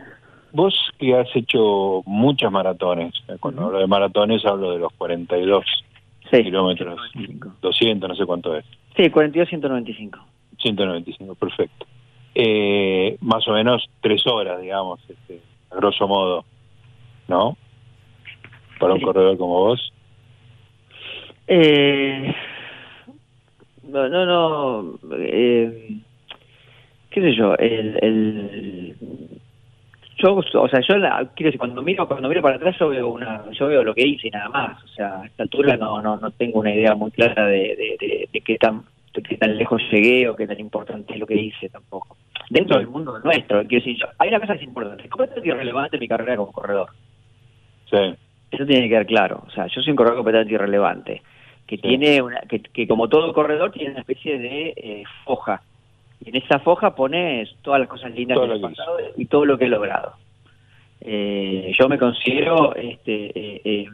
Vos 0.52 0.74
que 0.98 1.14
has 1.14 1.28
hecho 1.36 2.02
muchas 2.06 2.50
maratones, 2.50 3.12
eh, 3.28 3.36
cuando 3.38 3.66
hablo 3.66 3.78
de 3.78 3.86
maratones 3.86 4.42
hablo 4.46 4.70
de 4.70 4.78
los 4.78 4.92
42 4.94 5.66
sí. 6.30 6.42
kilómetros, 6.44 6.98
200, 7.62 8.08
no 8.08 8.14
sé 8.16 8.26
cuánto 8.26 8.56
es, 8.56 8.64
Sí, 8.96 9.10
42, 9.10 9.48
195. 9.48 10.18
195, 10.58 11.34
perfecto. 11.34 11.86
Eh, 12.34 13.16
más 13.20 13.46
o 13.48 13.52
menos 13.52 13.88
tres 14.00 14.26
horas, 14.26 14.60
digamos, 14.60 15.00
este, 15.08 15.40
a 15.70 15.76
grosso 15.76 16.06
modo, 16.08 16.44
¿no? 17.28 17.56
Para 18.78 18.94
un 18.94 19.00
Sí. 19.00 19.04
corredor 19.04 19.36
como 19.38 19.54
vos. 19.60 19.92
Eh, 21.46 22.34
no, 23.84 24.08
no, 24.08 24.26
no. 24.26 24.98
Eh, 25.20 25.98
¿Qué 27.10 27.20
sé 27.20 27.34
yo? 27.34 27.54
El, 27.56 27.98
el, 28.02 29.35
yo, 30.16 30.34
o 30.34 30.68
sea, 30.68 30.80
yo 30.80 30.96
la- 30.96 31.30
quiero 31.34 31.48
decir, 31.48 31.58
cuando 31.58 31.82
miro, 31.82 32.06
cuando 32.08 32.28
miro 32.28 32.42
para 32.42 32.56
atrás, 32.56 32.76
yo 32.78 32.88
veo 32.88 33.08
una, 33.08 33.44
yo 33.52 33.66
veo 33.68 33.82
lo 33.84 33.94
que 33.94 34.06
hice 34.06 34.28
y 34.28 34.30
nada 34.30 34.48
más. 34.48 34.82
O 34.84 34.88
sea, 34.88 35.20
a 35.22 35.26
esta 35.26 35.42
altura 35.42 35.76
no, 35.76 36.00
no, 36.02 36.16
no 36.16 36.30
tengo 36.32 36.60
una 36.60 36.74
idea 36.74 36.94
muy 36.94 37.10
clara 37.10 37.46
de, 37.46 37.76
de, 37.76 37.96
de, 38.00 38.28
de 38.32 38.40
qué 38.40 38.56
tan, 38.58 38.82
de 39.14 39.22
qué 39.22 39.36
tan 39.36 39.56
lejos 39.56 39.82
llegué 39.90 40.28
o 40.28 40.36
qué 40.36 40.46
tan 40.46 40.58
importante 40.60 41.12
es 41.14 41.18
lo 41.20 41.26
que 41.26 41.36
hice 41.36 41.68
tampoco. 41.68 42.16
Dentro 42.48 42.78
del 42.78 42.86
mundo 42.88 43.18
nuestro, 43.24 43.58
quiero 43.66 43.84
decir, 43.84 43.96
yo, 44.00 44.06
hay 44.18 44.28
una 44.28 44.40
cosa 44.40 44.52
que 44.54 44.60
es 44.62 44.68
importante. 44.68 45.02
Es 45.04 45.10
completamente 45.10 45.48
irrelevante 45.48 45.98
mi 45.98 46.08
carrera 46.08 46.36
como 46.36 46.52
corredor. 46.52 46.90
Sí, 47.90 48.14
Eso 48.50 48.64
tiene 48.66 48.82
que 48.82 48.88
quedar 48.88 49.06
claro. 49.06 49.42
O 49.46 49.50
sea, 49.50 49.66
yo 49.66 49.80
soy 49.82 49.90
un 49.90 49.96
corredor 49.96 50.16
completamente 50.18 50.54
irrelevante, 50.54 51.22
que 51.66 51.76
Sí. 51.76 51.82
tiene 51.82 52.22
una, 52.22 52.40
que, 52.48 52.60
que 52.60 52.86
como 52.86 53.08
todo 53.08 53.32
corredor 53.32 53.72
tiene 53.72 53.90
una 53.90 54.00
especie 54.00 54.38
de 54.38 54.72
eh, 54.76 55.02
foja. 55.24 55.62
Y 56.26 56.30
en 56.30 56.36
esa 56.36 56.58
foja 56.58 56.94
pones 56.94 57.48
todas 57.62 57.80
las 57.80 57.88
cosas 57.88 58.12
lindas 58.12 58.38
que 58.38 58.56
he 58.56 58.60
pasado 58.60 58.98
y 59.16 59.26
todo 59.26 59.44
lo 59.44 59.56
que 59.56 59.66
he 59.66 59.68
logrado. 59.68 60.14
Eh, 61.00 61.72
yo 61.78 61.88
me 61.88 61.98
considero 61.98 62.74
este 62.74 63.26
eh, 63.26 63.60
eh, 63.64 63.86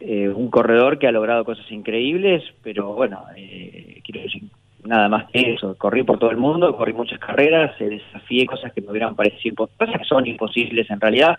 eh, 0.00 0.28
un 0.30 0.50
corredor 0.50 0.98
que 0.98 1.06
ha 1.06 1.12
logrado 1.12 1.44
cosas 1.44 1.70
increíbles, 1.70 2.42
pero 2.62 2.94
bueno, 2.94 3.22
eh, 3.36 4.00
quiero 4.02 4.22
decir, 4.22 4.44
nada 4.84 5.10
más 5.10 5.30
que 5.30 5.52
eso. 5.52 5.76
Corrí 5.76 6.04
por 6.04 6.18
todo 6.18 6.30
el 6.30 6.38
mundo, 6.38 6.74
corrí 6.74 6.94
muchas 6.94 7.18
carreras, 7.18 7.78
desafié 7.78 8.46
cosas 8.46 8.72
que 8.72 8.80
me 8.80 8.90
hubieran 8.90 9.14
parecido 9.14 9.66
cosas 9.66 9.98
que 9.98 10.04
son 10.06 10.26
imposibles 10.26 10.90
en 10.90 11.00
realidad 11.00 11.38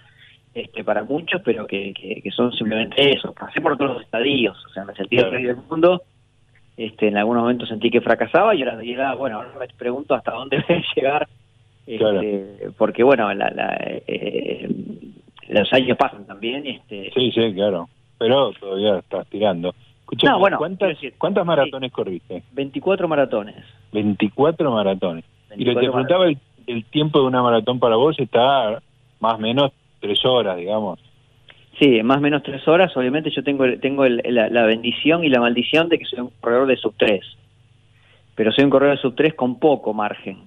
este, 0.53 0.83
para 0.83 1.03
muchos, 1.03 1.41
pero 1.43 1.65
que, 1.65 1.91
que, 1.93 2.21
que 2.21 2.31
son 2.31 2.53
simplemente 2.53 3.09
eso. 3.09 3.33
Pasé 3.33 3.61
por 3.61 3.77
todos 3.77 3.93
los 3.95 4.03
estadios, 4.03 4.63
o 4.63 4.69
sea, 4.69 4.85
me 4.85 4.93
sentí 4.93 5.17
el 5.17 5.31
rey 5.31 5.43
del 5.45 5.57
mundo. 5.67 6.03
Este, 6.77 7.07
en 7.09 7.17
algún 7.17 7.37
momento 7.37 7.65
sentí 7.65 7.91
que 7.91 8.01
fracasaba 8.01 8.55
y 8.55 8.63
ahora, 8.63 8.83
y 8.83 8.93
ahora, 8.93 9.15
bueno, 9.15 9.35
ahora 9.37 9.51
me 9.59 9.67
pregunto 9.77 10.15
hasta 10.15 10.31
dónde 10.31 10.57
voy 10.67 10.77
a 10.77 10.83
llegar, 10.95 11.27
este, 11.85 11.97
Claro. 11.97 12.21
porque 12.77 13.03
bueno, 13.03 13.33
la, 13.33 13.49
la, 13.49 13.77
eh, 13.79 14.69
los 15.49 15.71
años 15.73 15.97
pasan 15.97 16.25
también. 16.25 16.65
Este, 16.65 17.11
sí, 17.13 17.31
sí, 17.31 17.53
claro. 17.53 17.89
Pero 18.17 18.51
todavía 18.53 18.99
estás 18.99 19.27
tirando. 19.27 19.73
Escuchame, 20.01 20.33
No, 20.33 20.39
bueno, 20.39 20.57
¿cuántas, 20.57 20.89
decir, 20.89 21.13
¿cuántas 21.17 21.45
maratones 21.45 21.91
corriste? 21.91 22.43
24 22.53 23.07
maratones. 23.07 23.55
24 23.91 24.71
maratones. 24.71 25.25
Y 25.55 25.65
lo 25.65 25.73
que 25.73 25.81
te 25.81 25.89
24 25.89 25.91
preguntaba, 25.91 26.25
el, 26.27 26.37
el 26.67 26.85
tiempo 26.85 27.19
de 27.19 27.25
una 27.27 27.41
maratón 27.41 27.79
para 27.79 27.95
vos 27.95 28.17
está 28.19 28.81
más 29.19 29.33
o 29.35 29.37
menos 29.39 29.71
tres 29.99 30.23
horas, 30.25 30.57
digamos. 30.57 30.99
Sí, 31.81 32.03
más 32.03 32.17
o 32.17 32.21
menos 32.21 32.43
tres 32.43 32.67
horas. 32.67 32.95
Obviamente 32.95 33.31
yo 33.31 33.43
tengo, 33.43 33.65
tengo 33.79 34.05
el- 34.05 34.21
la, 34.23 34.49
la 34.49 34.65
bendición 34.67 35.23
y 35.23 35.29
la 35.29 35.39
maldición 35.41 35.89
de 35.89 35.97
que 35.97 36.05
soy 36.05 36.19
un 36.19 36.29
corredor 36.39 36.67
de 36.67 36.77
sub 36.77 36.93
3. 36.95 37.21
Pero 38.35 38.51
soy 38.51 38.65
un 38.65 38.69
corredor 38.69 38.95
de 38.97 39.01
sub 39.01 39.15
3 39.15 39.33
con 39.33 39.57
poco 39.57 39.91
margen. 39.91 40.37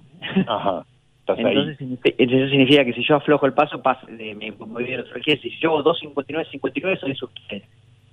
Ajá. 0.47 0.85
entonces. 1.27 1.77
Eso 2.17 2.49
significa 2.49 2.85
que 2.85 2.93
si 2.93 3.03
yo 3.03 3.17
aflojo 3.17 3.45
el 3.47 3.53
paso, 3.53 3.81
paso 3.81 4.07
de, 4.07 4.33
me 4.33 4.51
voy 4.51 4.85
bien 4.85 5.03
Si 5.41 5.49
yo 5.59 5.77
hago 5.77 5.83
2.59, 5.93 6.49
59, 6.51 6.99
soy 7.01 7.15
sub 7.15 7.31
3. 7.49 7.63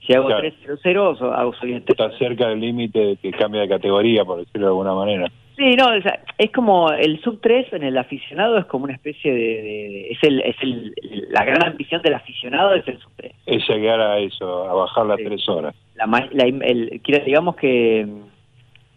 Si 0.05 0.13
hago 0.15 0.27
Claro. 0.27 0.43
3.00, 0.43 1.33
hago 1.33 1.55
soy 1.55 1.75
en 1.75 1.85
3. 1.85 1.91
Estás 1.91 2.19
cerca 2.19 2.49
del 2.49 2.59
límite 2.59 2.99
de 2.99 3.17
que 3.19 3.31
cambia 3.31 3.61
de 3.61 3.69
categoría, 3.69 4.25
por 4.25 4.41
decirlo 4.41 4.67
de 4.67 4.71
alguna 4.73 4.95
manera. 4.95 5.31
Sí, 5.57 5.77
no, 5.77 5.89
o 5.89 6.01
sea, 6.03 6.23
es 6.39 6.51
como 6.51 6.91
el 6.93 7.21
sub 7.21 7.41
3 7.43 7.73
en 7.75 7.83
el 7.83 7.99
aficionado 7.99 8.57
es 8.59 8.65
como 8.67 8.85
una 8.85 8.95
especie 8.95 9.33
de, 9.33 10.11
es 10.11 10.19
el 10.23 10.41
es 10.41 10.57
el 10.63 10.95
la 11.31 11.45
gran 11.45 11.63
ambición 11.67 12.01
del 12.03 12.15
aficionado 12.15 12.75
es 12.75 12.87
el 12.89 12.99
sub 12.99 13.13
3. 13.17 13.33
Es 13.47 13.69
llegar 13.69 14.01
a 14.01 14.19
eso, 14.19 14.69
a 14.69 14.73
bajar 14.75 15.07
las 15.07 15.19
Sí. 15.19 15.25
tres 15.25 15.49
horas. 15.49 15.75
La, 15.95 16.07
la- 16.07 16.45
el, 16.45 17.01
digamos 17.27 17.57
que 17.57 18.07
mm, 18.07 18.23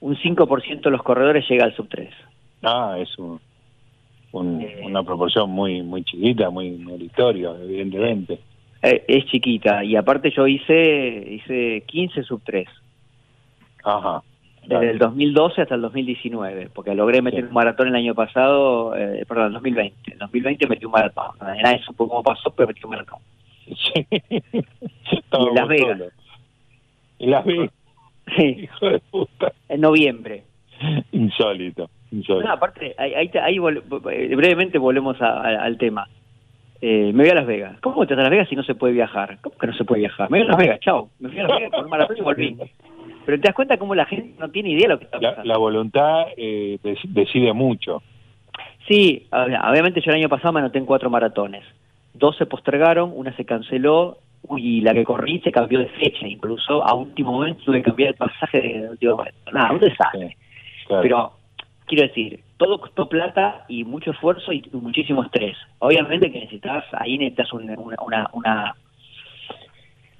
un 0.05 0.15
5% 0.17 0.81
de 0.81 0.91
los 0.91 1.03
corredores 1.03 1.45
llega 1.49 1.65
al 1.65 1.75
sub 1.75 1.89
3. 1.89 2.09
Ah, 2.63 2.95
es 2.99 3.17
un, 3.19 3.39
un- 4.31 4.61
Eh. 4.61 4.81
una 4.85 5.03
proporción 5.03 5.49
muy 5.49 5.81
muy 5.83 6.03
chiquita, 6.03 6.49
muy 6.49 6.71
meritoria, 6.71 7.51
evidentemente. 7.61 8.39
Eh, 8.81 9.03
es 9.07 9.25
chiquita 9.25 9.83
y 9.83 9.95
aparte 9.97 10.31
yo 10.31 10.47
hice 10.47 11.25
hice 11.31 11.83
15 11.87 12.23
sub 12.23 12.41
3 12.45 12.67
Ajá. 13.83 14.21
Desde 14.67 14.91
el 14.91 14.97
2012 14.99 15.61
hasta 15.61 15.75
el 15.75 15.81
2019, 15.81 16.69
porque 16.73 16.93
logré 16.95 17.21
meter 17.21 17.41
Sí. 17.41 17.47
un 17.47 17.53
maratón 17.53 17.87
el 17.89 17.95
año 17.95 18.15
pasado, 18.15 18.95
eh, 18.95 19.23
perdón, 19.27 19.47
el 19.47 19.53
2020. 19.53 20.11
En 20.13 20.17
2020 20.19 20.67
metí 20.67 20.85
un 20.85 20.91
maratón. 20.91 21.31
Nadie 21.41 21.79
supo 21.83 22.07
cómo 22.07 22.23
pasó, 22.23 22.51
pero 22.51 22.67
metí 22.67 22.81
un 22.83 22.89
maratón. 22.91 23.19
Sí. 23.67 24.05
Y 24.11 25.47
en 25.47 25.55
Las 25.55 25.67
Vegas. 25.67 26.01
En 27.19 27.31
Las 27.31 27.45
Vegas, 27.45 27.71
Sí, 28.37 28.43
hijo 28.63 28.89
de 28.89 28.99
puta. 28.99 29.53
en 29.69 29.81
noviembre. 29.81 30.43
Insólito, 31.11 31.89
insólito. 32.11 32.47
No, 32.47 32.53
aparte, 32.53 32.93
ahí, 32.97 33.13
ahí, 33.13 33.31
ahí 33.41 33.57
vol- 33.57 33.81
eh, 34.11 34.35
brevemente 34.35 34.77
volvemos 34.77 35.21
a- 35.21 35.41
a- 35.41 35.63
al 35.63 35.77
tema. 35.77 36.07
Eh, 36.81 37.11
me 37.13 37.23
voy 37.23 37.29
a 37.31 37.35
Las 37.35 37.45
Vegas. 37.47 37.79
¿Cómo 37.81 38.05
te 38.05 38.13
vas 38.13 38.19
a 38.19 38.23
Las 38.23 38.31
Vegas 38.31 38.49
si 38.49 38.55
no 38.55 38.63
se 38.63 38.75
puede 38.75 38.93
viajar? 38.93 39.37
¿Cómo 39.41 39.57
que 39.57 39.67
no 39.67 39.73
se 39.73 39.85
puede 39.85 40.01
viajar? 40.01 40.29
Me 40.29 40.39
voy 40.39 40.47
a 40.47 40.49
Las 40.51 40.57
Vegas, 40.57 40.79
chao. 40.81 41.09
Me 41.19 41.29
fui 41.29 41.39
a 41.39 41.43
Las 41.43 41.57
Vegas 41.57 41.71
con 41.71 41.85
un 41.85 41.89
maratón 41.89 42.17
y 42.17 42.21
volví. 42.21 42.57
Pero 43.25 43.37
te 43.39 43.47
das 43.47 43.55
cuenta 43.55 43.77
cómo 43.77 43.95
la 43.95 44.05
gente 44.05 44.35
no 44.39 44.49
tiene 44.49 44.69
idea 44.69 44.83
de 44.87 44.93
lo 44.93 44.99
que 44.99 45.05
está 45.05 45.19
pasando. 45.19 45.43
la 45.47 45.57
voluntad 45.57 46.25
eh, 46.37 46.77
dec- 46.83 47.03
decide 47.09 47.53
mucho. 47.53 48.01
Sí, 48.87 49.27
ob- 49.31 49.69
obviamente 49.71 50.01
yo 50.01 50.11
el 50.11 50.17
año 50.17 50.29
pasado 50.29 50.53
me 50.53 50.59
anoté 50.59 50.77
en 50.77 50.85
cuatro 50.85 51.09
maratones. 51.09 51.63
Dos 52.13 52.37
se 52.37 52.45
postergaron, 52.45 53.11
una 53.15 53.35
se 53.35 53.45
canceló 53.45 54.17
y 54.57 54.81
la 54.81 54.93
que 54.93 55.03
corrí 55.03 55.39
se 55.41 55.51
cambió 55.51 55.79
de 55.79 55.87
fecha. 55.87 56.27
Incluso 56.27 56.83
a 56.85 56.93
último 56.93 57.31
momento 57.33 57.63
tuve 57.65 57.77
que 57.77 57.83
cambiar 57.89 58.09
el 58.09 58.15
pasaje 58.15 58.61
de 58.61 58.89
último 58.89 59.17
momento. 59.17 59.51
Nada, 59.51 59.71
un 59.71 59.79
desastre. 59.79 60.29
Sí, 60.29 60.85
claro. 60.87 61.01
Pero 61.01 61.31
quiero 61.87 62.07
decir, 62.07 62.39
todo 62.57 62.79
costó 62.79 63.09
plata 63.09 63.65
y 63.67 63.83
mucho 63.83 64.11
esfuerzo 64.11 64.53
y 64.53 64.63
muchísimo 64.71 65.23
estrés. 65.23 65.57
Obviamente 65.79 66.31
que 66.31 66.39
necesitas, 66.41 66.85
ahí 66.93 67.17
necesitas 67.17 67.51
un- 67.53 67.69
una, 67.77 67.97
una, 68.05 68.29
una, 68.33 68.75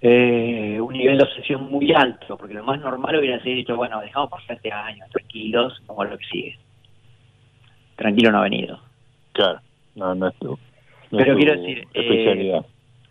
eh, 0.01 0.79
un 0.79 0.93
nivel 0.93 1.17
de 1.17 1.23
obsesión 1.23 1.69
muy 1.69 1.93
alto, 1.93 2.37
porque 2.37 2.53
lo 2.53 2.63
más 2.63 2.79
normal 2.79 3.17
hubiera 3.17 3.41
sido 3.41 3.55
dicho, 3.55 3.75
bueno, 3.75 4.01
dejamos 4.01 4.29
pasar 4.29 4.57
este 4.57 4.71
año, 4.71 5.03
tranquilos, 5.11 5.81
como 5.85 6.03
lo 6.03 6.17
que 6.17 6.25
sigue. 6.25 6.57
Tranquilo 7.95 8.31
no 8.31 8.39
ha 8.39 8.43
venido. 8.43 8.79
Claro, 9.31 9.59
no, 9.95 10.13
no 10.15 10.27
es 10.27 10.35
tu, 10.35 10.49
no 10.49 10.57
Pero 11.11 11.31
es 11.31 11.37
tu 11.37 11.37
quiero 11.37 11.61
decir, 11.61 11.79
eh, 11.79 11.87
especialidad. 11.93 12.65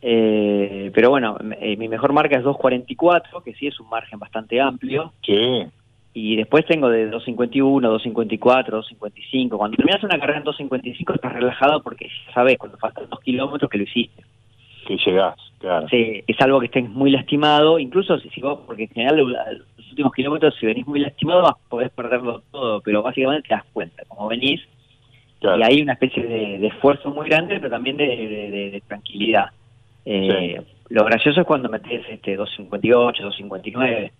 Eh, 0.06 0.90
pero 0.94 1.08
bueno, 1.08 1.38
eh, 1.60 1.78
mi 1.78 1.88
mejor 1.88 2.12
marca 2.12 2.36
es 2.36 2.44
2.44, 2.44 3.42
que 3.42 3.54
sí 3.54 3.66
es 3.68 3.80
un 3.80 3.88
margen 3.88 4.18
bastante 4.18 4.60
amplio. 4.60 5.14
sí, 5.22 5.64
Y 6.12 6.36
después 6.36 6.66
tengo 6.66 6.90
de 6.90 7.06
251, 7.06 7.88
254, 7.88 8.76
255. 8.76 9.56
Cuando 9.56 9.78
terminas 9.78 10.04
una 10.04 10.18
carrera 10.18 10.40
en 10.40 10.44
255 10.44 11.14
estás 11.14 11.32
relajado 11.32 11.82
porque 11.82 12.06
ya 12.06 12.34
sabes 12.34 12.58
cuando 12.58 12.76
faltan 12.76 13.08
dos 13.08 13.20
kilómetros 13.20 13.70
que 13.70 13.78
lo 13.78 13.84
hiciste. 13.84 14.22
Que 14.84 14.96
llegás, 14.96 15.36
claro. 15.58 15.88
Sí, 15.88 16.22
es 16.26 16.40
algo 16.40 16.60
que 16.60 16.66
estés 16.66 16.88
muy 16.88 17.10
lastimado, 17.10 17.78
incluso 17.78 18.18
si, 18.18 18.28
si 18.30 18.40
vos, 18.40 18.60
porque 18.66 18.84
en 18.84 18.88
general 18.90 19.16
lo- 19.18 19.28
los 19.28 19.90
últimos 19.90 20.12
kilómetros 20.12 20.54
si 20.60 20.66
venís 20.66 20.86
muy 20.86 21.00
lastimado 21.00 21.42
vas- 21.42 21.56
podés 21.68 21.90
perderlo 21.90 22.42
todo, 22.50 22.80
pero 22.80 23.02
básicamente 23.02 23.48
te 23.48 23.54
das 23.54 23.64
cuenta, 23.72 24.02
como 24.08 24.28
venís, 24.28 24.60
claro. 25.40 25.58
y 25.58 25.62
hay 25.62 25.82
una 25.82 25.94
especie 25.94 26.22
de, 26.22 26.58
de 26.58 26.66
esfuerzo 26.68 27.10
muy 27.10 27.28
grande, 27.28 27.56
pero 27.56 27.70
también 27.70 27.96
de, 27.96 28.06
de- 28.06 28.70
de- 28.70 28.80
tranquilidad. 28.86 29.46
Eh, 30.04 30.60
Lo 30.90 31.02
gracioso 31.04 31.40
es 31.40 31.46
cuando 31.46 31.68
metes 31.70 32.02
este 32.10 32.36
258, 32.36 33.22
259. 33.22 34.12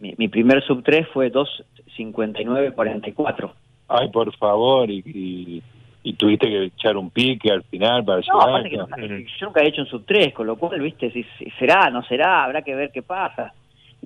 Mi, 0.00 0.14
mi 0.16 0.28
primer 0.28 0.62
sub 0.62 0.82
3 0.84 1.08
fue 1.12 1.32
259.44. 1.32 3.50
Ay, 3.88 4.08
por 4.10 4.32
favor, 4.36 4.88
y, 4.90 5.02
y, 5.06 5.62
y 6.08 6.14
tuviste 6.14 6.48
que 6.48 6.64
echar 6.64 6.96
un 6.96 7.10
pique 7.10 7.50
al 7.50 7.62
final 7.64 8.02
para 8.02 8.20
No, 8.20 8.22
llegar. 8.22 8.48
aparte 8.48 8.70
que 8.70 8.76
no- 8.78 8.86
yo 8.86 9.46
nunca 9.46 9.60
he 9.60 9.68
hecho 9.68 9.82
un 9.82 9.88
sub 9.88 10.04
3, 10.06 10.32
con 10.32 10.46
lo 10.46 10.56
cual, 10.56 10.80
viste, 10.80 11.10
si, 11.10 11.22
si 11.38 11.50
será, 11.58 11.90
no 11.90 12.02
será, 12.04 12.44
habrá 12.44 12.62
que 12.62 12.74
ver 12.74 12.90
qué 12.92 13.02
pasa. 13.02 13.52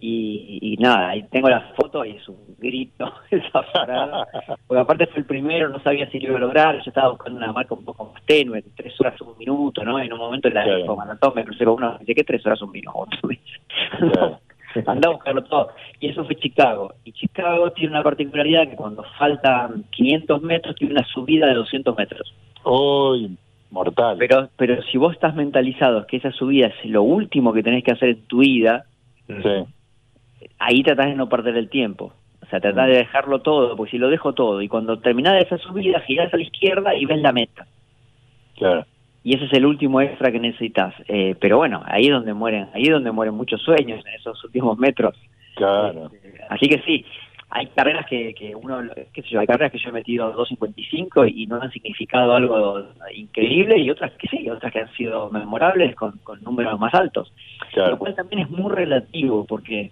Y, 0.01 0.59
y 0.63 0.77
nada, 0.79 1.11
ahí 1.11 1.23
tengo 1.31 1.49
la 1.49 1.61
foto 1.77 2.05
y 2.05 2.13
es 2.17 2.29
un 2.29 2.57
grito 2.59 3.13
esa 3.31 3.63
parada. 3.73 4.27
Porque 4.67 4.81
aparte 4.81 5.07
fue 5.07 5.19
el 5.21 5.27
primero, 5.27 5.69
no 5.69 5.81
sabía 5.81 6.11
si 6.11 6.19
lo 6.19 6.29
iba 6.31 6.39
a 6.39 6.41
lograr, 6.41 6.75
yo 6.77 6.83
estaba 6.89 7.11
buscando 7.11 7.39
una 7.39 7.53
marca 7.53 7.75
un 7.75 7.85
poco 7.85 8.11
más 8.13 8.23
tenue, 8.25 8.63
tres 8.75 8.99
horas 9.01 9.21
un 9.21 9.39
minuto, 9.39 9.85
¿no? 9.85 10.01
En 10.01 10.13
un 10.13 10.19
momento 10.19 10.49
en 10.49 10.55
la 10.55 10.65
Claro. 10.65 10.97
Maratón 10.97 11.33
me 11.37 11.45
crucé 11.45 11.65
con 11.65 11.75
uno, 11.75 11.99
dice, 12.01 12.15
¿qué 12.17 12.25
tres 12.25 12.45
horas 12.47 12.61
un 12.63 12.73
minuto? 12.73 13.07
Claro. 14.13 14.41
Andá 14.87 15.09
a 15.09 15.13
buscarlo 15.13 15.43
todo. 15.45 15.69
Y 16.01 16.09
eso 16.09 16.25
fue 16.25 16.37
Chicago. 16.37 16.95
Y 17.05 17.13
Chicago 17.13 17.71
tiene 17.73 17.91
una 17.91 18.03
particularidad 18.03 18.69
que 18.69 18.77
cuando 18.77 19.05
faltan 19.19 19.85
500 19.91 20.43
metros 20.43 20.77
tiene 20.77 20.95
una 20.95 21.05
subida 21.07 21.47
de 21.47 21.55
200 21.55 21.97
metros. 21.97 22.35
Uy, 22.65 23.37
mortal. 23.71 24.17
Pero, 24.19 24.49
pero 24.57 24.83
si 24.85 24.99
vos 24.99 25.15
estás 25.15 25.35
mentalizado 25.35 26.07
que 26.07 26.17
esa 26.17 26.31
subida 26.33 26.69
es 26.69 26.85
lo 26.85 27.03
último 27.03 27.53
que 27.53 27.63
tenés 27.63 27.85
que 27.85 27.93
hacer 27.93 28.11
en 28.11 28.23
tu 28.27 28.39
vida, 28.39 28.85
sí, 29.27 29.65
ahí 30.59 30.83
tratás 30.83 31.07
de 31.07 31.15
no 31.15 31.29
perder 31.29 31.57
el 31.57 31.69
tiempo. 31.69 32.13
O 32.43 32.47
sea, 32.47 32.61
tratás 32.61 32.89
de 32.89 32.99
dejarlo 32.99 33.41
todo, 33.41 33.77
porque 33.77 33.93
si 33.93 33.99
lo 33.99 34.11
dejo 34.11 34.35
todo 34.35 34.61
y 34.61 34.69
cuando 34.69 34.99
terminás 34.99 35.43
esa 35.43 35.59
subida 35.59 36.01
girás 36.01 36.33
a 36.33 36.37
la 36.37 36.43
izquierda 36.43 36.95
y 36.95 37.07
ves 37.07 37.21
la 37.21 37.33
meta. 37.33 37.67
claro. 38.57 38.87
Y 39.25 39.37
ese 39.37 39.45
es 39.45 39.53
el 39.53 39.67
último 39.67 40.01
extra 40.01 40.33
que 40.33 40.41
necesitas. 40.41 40.95
Eh, 41.09 41.37
pero 41.41 41.59
bueno, 41.59 41.83
ahí 41.87 42.07
es 42.07 42.13
donde 42.13 42.35
mueren, 42.35 42.69
ahí 42.75 42.83
es 42.83 42.91
donde 42.91 43.13
mueren 43.13 43.35
muchos 43.35 43.63
sueños 43.63 44.05
en 44.05 44.15
esos 44.15 44.43
últimos 44.45 44.79
metros. 44.79 45.17
Claro. 45.55 46.11
Eh, 46.13 46.41
Así 46.49 46.69
que 46.69 46.83
sí, 46.83 47.05
hay 47.51 47.67
carreras 47.69 48.07
que, 48.07 48.35
que 48.35 48.55
uno, 48.55 48.81
qué 49.13 49.23
sé 49.23 49.29
yo, 49.29 49.41
hay 49.41 49.47
carreras 49.47 49.71
que 49.71 49.79
yo 49.79 49.91
he 49.91 49.93
metido 49.93 50.35
2.55 50.35 51.31
y 51.35 51.47
no 51.47 51.61
han 51.61 51.71
significado 51.71 52.35
algo 52.35 52.83
increíble 53.15 53.79
y 53.79 53.91
otras 53.91 54.13
que 54.13 54.27
sí, 54.29 54.49
otras 54.49 54.73
que 54.73 54.81
han 54.81 54.93
sido 54.95 55.31
memorables 55.31 55.95
con, 55.95 56.19
con 56.25 56.43
números 56.43 56.81
más 56.81 56.95
altos. 56.95 57.33
Claro. 57.73 57.93
Lo 57.93 57.99
cual 57.99 58.15
también 58.15 58.43
es 58.43 58.51
muy 58.51 58.73
relativo 58.73 59.45
porque, 59.45 59.91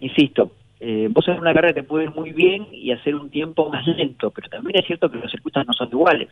insisto, 0.00 0.50
eh, 0.80 1.08
vos 1.10 1.26
en 1.28 1.38
una 1.38 1.54
carrera 1.54 1.74
te 1.74 1.82
puede 1.82 2.04
ir 2.04 2.14
muy 2.14 2.32
bien 2.32 2.66
y 2.72 2.90
hacer 2.90 3.14
un 3.14 3.30
tiempo 3.30 3.70
más 3.70 3.86
lento, 3.86 4.30
pero 4.30 4.48
también 4.48 4.78
es 4.78 4.86
cierto 4.86 5.10
que 5.10 5.18
los 5.18 5.30
circuitos 5.30 5.66
no 5.66 5.72
son 5.72 5.88
iguales. 5.88 6.28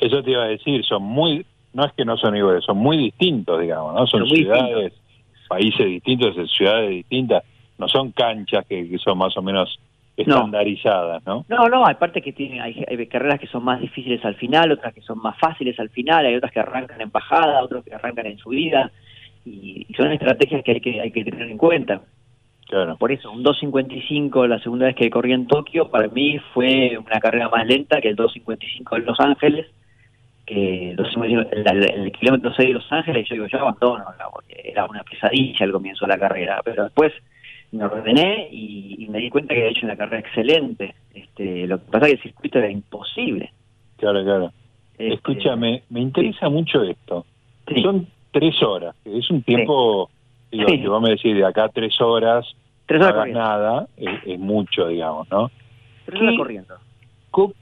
Eso 0.00 0.22
te 0.22 0.32
iba 0.32 0.44
a 0.44 0.48
decir, 0.48 0.84
son 0.84 1.02
muy, 1.02 1.44
no 1.78 1.84
es 1.84 1.92
que 1.92 2.04
no 2.04 2.16
son 2.16 2.36
iguales, 2.36 2.64
son 2.64 2.76
muy 2.76 2.96
distintos, 2.96 3.60
digamos, 3.60 3.94
¿no? 3.94 4.04
Son 4.08 4.28
ciudades, 4.28 4.92
países 5.48 5.86
distintos, 5.86 6.34
ciudades 6.50 6.90
distintas, 6.90 7.44
no 7.78 7.86
son 7.86 8.10
canchas 8.10 8.66
que, 8.66 8.88
que 8.88 8.98
son 8.98 9.16
más 9.16 9.36
o 9.36 9.42
menos 9.42 9.78
estandarizadas, 10.16 11.24
¿no? 11.24 11.44
No, 11.48 11.68
no, 11.68 11.86
hay 11.86 11.94
partes 11.94 12.24
que 12.24 12.32
tienen, 12.32 12.60
hay, 12.62 12.84
hay 12.88 13.06
carreras 13.06 13.38
que 13.38 13.46
son 13.46 13.62
más 13.62 13.80
difíciles 13.80 14.24
al 14.24 14.34
final, 14.34 14.72
otras 14.72 14.92
que 14.92 15.02
son 15.02 15.22
más 15.22 15.38
fáciles 15.38 15.78
al 15.78 15.88
final, 15.90 16.26
hay 16.26 16.34
otras 16.34 16.50
que 16.50 16.58
arrancan 16.58 17.00
en 17.00 17.12
bajada, 17.12 17.62
otras 17.62 17.84
que 17.84 17.94
arrancan 17.94 18.26
en 18.26 18.38
subida, 18.38 18.90
y, 19.44 19.86
y 19.88 19.94
son 19.94 20.10
estrategias 20.10 20.64
que 20.64 20.72
hay 20.72 20.80
que 20.80 21.00
hay 21.00 21.12
que 21.12 21.24
tener 21.24 21.48
en 21.48 21.58
cuenta. 21.58 22.02
Claro. 22.66 22.96
Por 22.96 23.12
eso, 23.12 23.30
un 23.30 23.44
2.55 23.44 24.48
la 24.48 24.58
segunda 24.58 24.86
vez 24.86 24.96
que 24.96 25.08
corrí 25.10 25.32
en 25.32 25.46
Tokio, 25.46 25.90
para 25.90 26.08
mí 26.08 26.40
fue 26.52 26.98
una 26.98 27.20
carrera 27.20 27.48
más 27.48 27.64
lenta 27.64 28.00
que 28.00 28.08
el 28.08 28.16
2.55 28.16 28.96
en 28.96 29.04
Los 29.06 29.20
Ángeles, 29.20 29.68
que 30.48 30.90
el, 30.92 30.96
2.55 30.96 31.48
el- 31.52 31.90
el 32.04 32.12
kilómetro 32.12 32.52
6 32.54 32.68
de 32.68 32.74
Los 32.74 32.90
Ángeles, 32.92 33.28
yo 33.28 33.34
digo, 33.34 33.46
yo 33.46 33.58
abandono, 33.60 34.04
¿no? 34.18 34.30
porque 34.32 34.60
era 34.64 34.86
una 34.86 35.02
pesadilla 35.04 35.64
al 35.66 35.72
comienzo 35.72 36.06
de 36.06 36.12
la 36.12 36.18
carrera, 36.18 36.60
pero 36.64 36.84
después 36.84 37.12
me 37.72 37.84
ordené 37.84 38.48
y, 38.50 39.04
y 39.04 39.08
me 39.08 39.18
di 39.18 39.28
cuenta 39.28 39.52
que 39.54 39.60
había 39.60 39.70
hecho 39.72 39.84
una 39.86 39.96
carrera 39.96 40.20
excelente. 40.20 40.94
Este, 41.12 41.66
lo 41.66 41.78
que 41.78 41.90
pasa 41.90 42.06
es 42.06 42.12
que 42.12 42.16
el 42.16 42.22
circuito 42.22 42.58
era 42.58 42.70
imposible. 42.70 43.52
Claro, 43.98 44.24
claro. 44.24 44.52
Este, 44.96 45.14
Escúchame, 45.14 45.82
me 45.90 46.00
interesa 46.00 46.48
mucho 46.48 46.82
esto. 46.82 47.26
sí. 47.68 47.82
Son 47.82 48.06
tres 48.32 48.62
horas, 48.62 48.94
que 49.04 49.18
es 49.18 49.30
un 49.30 49.42
tiempo, 49.42 50.10
digo, 50.50 50.68
Sí. 50.68 50.80
que 50.80 50.88
vos 50.88 51.02
me 51.02 51.10
decís 51.10 51.34
de 51.34 51.44
acá 51.44 51.68
tres 51.68 52.00
horas, 52.00 52.46
tres 52.86 53.00
no 53.00 53.08
horas 53.08 53.28
nada, 53.28 53.86
es, 53.96 54.08
es 54.26 54.38
mucho, 54.38 54.88
digamos, 54.88 55.28
¿no? 55.30 55.50
Tres 56.06 56.20
horas 56.20 56.32
¿Qué? 56.32 56.38
corriendo. 56.38 56.74
Co- 57.30 57.52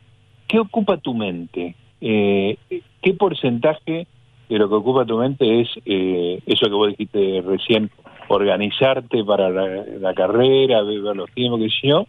¿Qué 0.47 0.59
ocupa 0.61 0.97
tu 0.99 1.15
mente? 1.15 1.75
Eh, 2.01 2.57
¿Qué 3.03 3.15
porcentaje 3.15 4.07
de 4.49 4.59
lo 4.59 4.69
que 4.69 4.75
ocupa 4.75 5.05
tu 5.05 5.19
mente 5.19 5.61
es 5.61 5.69
eh, 5.85 6.41
eso 6.47 6.67
que 6.67 6.75
vos 6.75 6.89
dijiste 6.91 7.43
recién, 7.47 7.91
organizarte 8.29 9.25
para 9.25 9.51
la, 9.51 9.85
la 10.01 10.15
carrera, 10.15 10.83
ver 10.83 11.17
los 11.17 11.31
tiempos, 11.33 11.61
que 11.61 11.89
yo? 11.89 12.07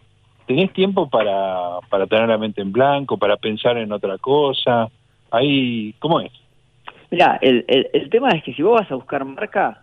¿tenés 0.48 0.72
tiempo 0.72 1.08
para, 1.08 1.78
para 1.90 2.06
tener 2.06 2.28
la 2.28 2.38
mente 2.38 2.62
en 2.62 2.72
blanco, 2.72 3.18
para 3.18 3.36
pensar 3.36 3.76
en 3.76 3.92
otra 3.92 4.16
cosa? 4.18 4.88
Ahí, 5.30 5.94
¿Cómo 6.00 6.20
es? 6.20 6.32
Mira, 7.10 7.38
el, 7.42 7.64
el, 7.68 7.88
el 7.92 8.10
tema 8.10 8.30
es 8.30 8.42
que 8.42 8.54
si 8.54 8.62
vos 8.62 8.80
vas 8.80 8.90
a 8.90 8.94
buscar 8.94 9.24
marca, 9.24 9.82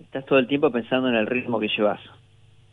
estás 0.00 0.26
todo 0.26 0.40
el 0.40 0.48
tiempo 0.48 0.70
pensando 0.70 1.08
en 1.08 1.14
el 1.14 1.26
ritmo 1.26 1.58
que 1.60 1.68
llevas. 1.68 2.00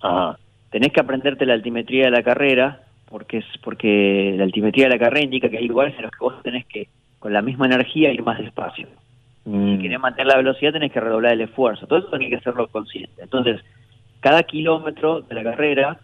Ajá. 0.01 0.37
Tenés 0.71 0.91
que 0.91 0.99
aprenderte 0.99 1.45
la 1.45 1.53
altimetría 1.53 2.05
de 2.05 2.11
la 2.11 2.23
carrera, 2.23 2.81
porque 3.09 3.37
es 3.39 3.45
porque 3.63 4.33
la 4.37 4.43
altimetría 4.43 4.85
de 4.85 4.91
la 4.91 4.99
carrera 4.99 5.23
indica 5.25 5.49
que 5.49 5.57
hay 5.57 5.67
lugares 5.67 5.95
en 5.97 6.03
los 6.03 6.11
que 6.11 6.17
vos 6.19 6.41
tenés 6.43 6.65
que, 6.67 6.87
con 7.19 7.33
la 7.33 7.41
misma 7.41 7.65
energía, 7.65 8.11
ir 8.11 8.23
más 8.23 8.37
despacio. 8.39 8.87
Mm, 9.45 9.75
Si 9.77 9.81
querés 9.83 9.99
mantener 9.99 10.27
la 10.27 10.37
velocidad, 10.37 10.73
tenés 10.73 10.91
que 10.91 10.99
redoblar 10.99 11.33
el 11.33 11.41
esfuerzo. 11.41 11.87
Todo 11.87 11.99
eso 11.99 12.09
tenés 12.09 12.29
que 12.29 12.35
hacerlo 12.35 12.67
consciente. 12.67 13.21
Entonces, 13.21 13.61
cada 14.19 14.43
kilómetro 14.43 15.21
de 15.21 15.35
la 15.35 15.43
carrera, 15.43 15.99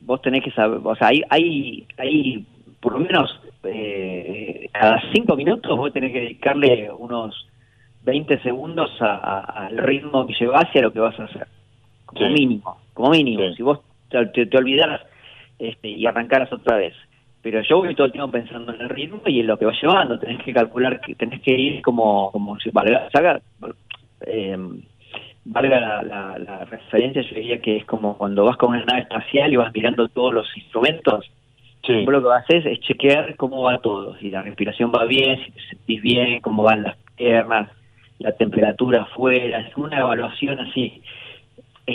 vos 0.00 0.20
tenés 0.22 0.42
que 0.42 0.50
saber, 0.50 0.80
o 0.82 0.96
sea, 0.96 1.08
hay, 1.08 1.22
hay, 1.30 1.86
hay 1.98 2.44
por 2.80 2.94
lo 2.94 3.00
menos 3.00 3.38
eh, 3.64 4.68
cada 4.72 5.00
cinco 5.12 5.36
minutos 5.36 5.76
vos 5.76 5.92
tenés 5.92 6.12
que 6.12 6.20
dedicarle 6.20 6.90
unos 6.90 7.46
20 8.02 8.38
segundos 8.40 8.90
a- 9.00 9.16
a- 9.16 9.66
al 9.66 9.76
ritmo 9.78 10.26
que 10.26 10.32
llevas 10.34 10.64
y 10.74 10.78
a 10.78 10.82
lo 10.82 10.92
que 10.92 11.00
vas 11.00 11.18
a 11.20 11.24
hacer. 11.24 11.46
Como 12.06 12.26
Sí. 12.26 12.32
mínimo, 12.32 12.78
como 12.94 13.10
mínimo. 13.10 13.42
Sí. 13.50 13.56
Si 13.56 13.62
vos 13.62 13.80
te, 14.08 14.24
te, 14.26 14.46
te 14.46 14.56
olvidaras 14.58 15.02
este, 15.60 15.88
y 15.88 16.06
arrancaras 16.06 16.52
otra 16.52 16.76
vez. 16.76 16.94
Pero 17.42 17.62
yo 17.62 17.78
voy 17.78 17.94
todo 17.94 18.06
el 18.06 18.12
tiempo 18.12 18.30
pensando 18.32 18.74
en 18.74 18.80
el 18.82 18.88
ritmo 18.90 19.22
y 19.26 19.40
en 19.40 19.46
lo 19.46 19.56
que 19.58 19.64
vas 19.66 19.80
llevando. 19.80 20.18
Tenés 20.18 20.42
que 20.44 20.52
calcular, 20.52 21.00
que 21.00 21.14
tenés 21.14 21.40
que 21.42 21.52
ir 21.58 21.80
como, 21.82 22.30
como 22.32 22.58
si 22.58 22.70
valga, 22.70 23.08
saca, 23.10 23.40
eh, 24.26 24.58
valga 25.44 25.80
la, 25.80 26.02
la- 26.02 26.38
la 26.38 26.64
referencia, 26.66 27.22
yo 27.22 27.34
diría 27.34 27.60
que 27.60 27.78
es 27.78 27.84
como 27.86 28.16
cuando 28.18 28.44
vas 28.44 28.56
con 28.58 28.70
una 28.70 28.84
nave 28.84 29.00
espacial 29.02 29.52
y 29.52 29.56
vas 29.56 29.72
mirando 29.74 30.08
todos 30.08 30.34
los 30.34 30.56
instrumentos. 30.56 31.30
sí. 31.86 32.04
Lo 32.04 32.22
que 32.22 32.28
haces 32.34 32.66
es 32.66 32.80
chequear 32.80 33.36
cómo 33.36 33.62
va 33.62 33.78
todo, 33.78 34.16
si 34.18 34.30
la 34.30 34.42
respiración 34.42 34.92
va 34.94 35.04
bien, 35.06 35.42
si 35.44 35.50
te 35.52 35.60
sentís 35.70 36.02
bien, 36.02 36.40
cómo 36.40 36.62
van 36.62 36.82
las 36.82 36.96
piernas, 37.16 37.70
la 38.18 38.32
temperatura 38.32 39.02
afuera, 39.02 39.60
es 39.60 39.74
una 39.78 39.98
evaluación 40.00 40.60
así. 40.60 41.00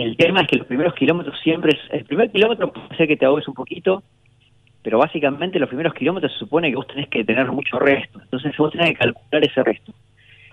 El 0.01 0.17
tema 0.17 0.41
es 0.41 0.47
que 0.47 0.57
los 0.57 0.67
primeros 0.67 0.93
kilómetros 0.95 1.39
siempre 1.41 1.71
es, 1.73 1.79
el 1.93 2.05
primer 2.05 2.31
kilómetro 2.31 2.71
puede 2.73 2.95
ser 2.97 3.07
que 3.07 3.17
te 3.17 3.25
ahogues 3.25 3.47
un 3.47 3.53
poquito, 3.53 4.03
pero 4.83 4.97
básicamente 4.99 5.57
los 5.59 5.69
primeros 5.69 5.93
kilómetros 5.93 6.31
se 6.33 6.39
supone 6.39 6.69
que 6.69 6.75
vos 6.75 6.87
tenés 6.87 7.07
que 7.09 7.23
tener 7.23 7.47
mucho 7.51 7.79
resto, 7.79 8.19
entonces 8.21 8.55
vos 8.57 8.71
tenés 8.71 8.89
que 8.89 8.95
calcular 8.95 9.43
ese 9.43 9.63
resto 9.63 9.93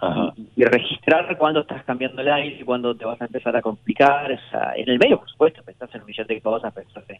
Ajá. 0.01 0.33
y, 0.37 0.63
y 0.63 0.65
registrar 0.65 1.37
cuándo 1.39 1.61
estás 1.61 1.85
cambiando 1.85 2.23
el 2.23 2.29
aire, 2.31 2.65
cuándo 2.65 2.95
te 2.95 3.05
vas 3.05 3.21
a 3.21 3.27
empezar 3.27 3.55
a 3.57 3.63
complicar. 3.63 4.31
o 4.33 4.51
sea, 4.51 4.73
en 4.77 4.89
el 4.89 4.99
medio, 4.99 5.19
por 5.19 5.29
supuesto, 5.31 5.63
pensás 5.63 5.95
en 5.95 6.01
un 6.03 6.07
millón 6.07 6.27
de 6.27 6.41
cosas, 6.41 6.73
pensás 6.73 7.05
en, 7.11 7.19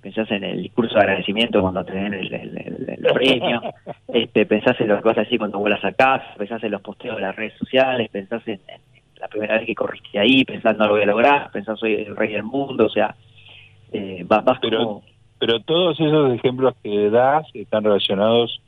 pensás 0.00 0.30
en 0.30 0.44
el 0.44 0.62
discurso 0.62 0.94
de 0.94 1.00
agradecimiento 1.00 1.60
cuando 1.60 1.84
te 1.84 1.92
den 1.94 2.14
el, 2.14 2.32
el, 2.32 2.58
el- 2.58 2.86
el 2.88 3.12
premio, 3.14 3.62
este, 4.08 4.46
pensás 4.46 4.80
en 4.80 4.88
lo 4.88 4.98
que 4.98 5.08
vas 5.08 5.18
a 5.18 5.22
decir 5.22 5.38
cuando 5.38 5.58
vuelas 5.58 5.84
a 5.84 5.92
casa, 5.92 6.26
pensás 6.36 6.62
en 6.62 6.70
los 6.72 6.82
posteos 6.82 7.16
de 7.16 7.22
las 7.22 7.34
redes 7.34 7.54
sociales, 7.58 8.08
pensás 8.10 8.46
en, 8.46 8.60
en 8.68 8.80
la 9.20 9.28
primera 9.28 9.56
vez 9.58 9.66
que 9.66 9.74
corriste 9.74 10.18
ahí, 10.18 10.44
pensás 10.44 10.76
no 10.76 10.86
lo 10.86 10.92
voy 10.94 11.02
a 11.02 11.06
lograr, 11.06 11.50
pensás 11.52 11.78
soy 11.78 11.94
el 11.94 12.16
rey 12.16 12.32
del 12.32 12.42
mundo, 12.44 12.86
o 12.86 12.90
sea, 12.90 13.14
eh, 13.92 14.24
vas, 14.26 14.44
vas 14.44 14.58
Pero- 14.60 14.78
como... 14.78 15.02
Pero 15.38 15.60
todos 15.60 15.98
esos 16.00 16.32
ejemplos 16.32 16.74
que 16.82 17.10
das 17.10 17.44
están 17.54 17.84
relacionados 17.84 18.60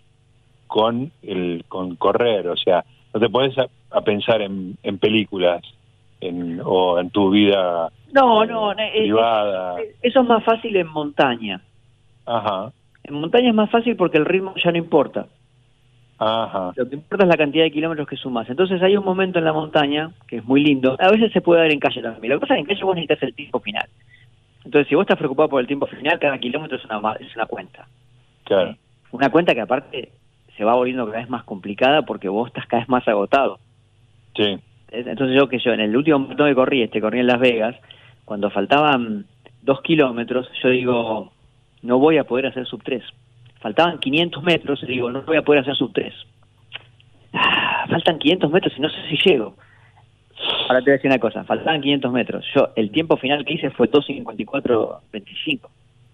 con 0.66 1.10
el 1.22 1.64
con 1.68 1.94
correr, 1.96 2.48
o 2.48 2.56
sea, 2.56 2.84
no 3.14 3.20
te 3.20 3.28
puedes 3.30 3.56
a, 3.56 3.66
a 3.90 4.00
pensar 4.02 4.42
en, 4.42 4.76
en 4.82 4.98
películas 4.98 5.62
en, 6.20 6.60
o 6.64 6.98
en 6.98 7.08
tu 7.10 7.30
vida 7.30 7.88
No, 8.12 8.42
eh, 8.42 8.46
no, 8.48 8.74
privada. 8.74 9.80
es- 9.80 9.94
eso 10.02 10.20
es 10.20 10.26
más 10.26 10.44
fácil 10.44 10.76
en 10.76 10.88
montaña. 10.88 11.62
Ajá, 12.26 12.72
En 13.04 13.14
montaña 13.14 13.50
es 13.50 13.54
más 13.54 13.70
fácil 13.70 13.96
porque 13.96 14.18
el 14.18 14.24
ritmo 14.26 14.52
ya 14.62 14.72
no 14.72 14.78
importa. 14.78 15.26
Ajá, 16.18 16.72
Lo 16.76 16.88
que 16.88 16.94
importa 16.94 17.24
es 17.24 17.28
la 17.28 17.36
cantidad 17.36 17.64
de 17.64 17.70
kilómetros 17.70 18.08
que 18.08 18.16
sumas. 18.16 18.48
Entonces 18.48 18.82
hay 18.82 18.96
un 18.96 19.04
momento 19.04 19.38
en 19.38 19.44
la 19.44 19.52
montaña 19.52 20.10
que 20.28 20.36
es 20.38 20.44
muy 20.44 20.62
lindo. 20.62 20.96
A 20.98 21.10
veces 21.10 21.32
se 21.32 21.40
puede 21.40 21.60
dar 21.62 21.70
en 21.70 21.78
calle 21.80 22.02
también. 22.02 22.32
Lo 22.32 22.38
que 22.38 22.46
pasa 22.46 22.54
es 22.54 22.58
que 22.58 22.60
en 22.62 22.66
calle 22.66 22.84
vos 22.84 22.94
necesitas 22.96 23.22
el 23.22 23.34
tiempo 23.34 23.60
final. 23.60 23.86
Entonces, 24.64 24.88
si 24.88 24.94
vos 24.96 25.02
estás 25.02 25.18
preocupado 25.18 25.48
por 25.48 25.60
el 25.60 25.66
tiempo 25.66 25.86
final, 25.86 26.18
cada 26.18 26.38
kilómetro 26.38 26.76
es 26.76 26.84
una, 26.86 27.12
es 27.20 27.34
una 27.36 27.46
cuenta. 27.46 27.86
claro. 28.44 28.74
Una 29.12 29.30
cuenta 29.30 29.54
que 29.54 29.60
aparte 29.60 30.10
se 30.56 30.64
va 30.64 30.74
volviendo 30.74 31.06
cada 31.06 31.18
vez 31.18 31.30
más 31.30 31.44
complicada 31.44 32.02
porque 32.02 32.28
vos 32.28 32.48
estás 32.48 32.66
cada 32.66 32.80
vez 32.82 32.88
más 32.88 33.06
agotado. 33.06 33.58
Sí, 34.34 34.58
Es- 34.90 35.06
Entonces 35.06 35.36
yo 35.38 35.48
que 35.48 35.58
yo 35.60 35.72
en 35.72 35.80
el 35.80 35.96
último 35.96 36.18
maratón 36.18 36.48
que 36.48 36.54
corrí, 36.54 36.82
este 36.82 37.00
corrí 37.00 37.20
en 37.20 37.26
Las 37.28 37.38
Vegas, 37.40 37.76
cuando 38.24 38.50
faltaban 38.50 39.26
dos 39.62 39.80
kilómetros, 39.82 40.48
yo 40.62 40.68
digo, 40.70 41.32
no 41.82 41.98
voy 41.98 42.18
a 42.18 42.24
poder 42.24 42.46
hacer 42.46 42.66
sub 42.66 42.82
3. 42.82 43.02
Faltaban 43.60 43.98
500 43.98 44.42
metros, 44.42 44.82
y 44.82 44.86
digo, 44.86 45.10
no 45.10 45.22
voy 45.22 45.36
a 45.36 45.42
poder 45.42 45.62
hacer 45.62 45.74
sub 45.76 45.92
3. 45.92 46.12
Ah, 47.32 47.86
faltan 47.88 48.18
500 48.18 48.50
metros 48.50 48.72
y 48.76 48.80
no 48.80 48.88
sé 48.88 48.96
si 49.08 49.16
llego. 49.28 49.54
Ahora 50.68 50.80
te 50.80 50.84
voy 50.84 50.90
a 50.90 50.96
decir 50.96 51.10
una 51.10 51.18
cosa, 51.18 51.44
faltaban 51.44 51.80
500 51.80 52.12
metros. 52.12 52.44
Yo, 52.54 52.68
el 52.76 52.90
tiempo 52.90 53.16
final 53.16 53.44
que 53.44 53.54
hice 53.54 53.70
fue 53.70 53.90
2.54.25. 53.90 55.60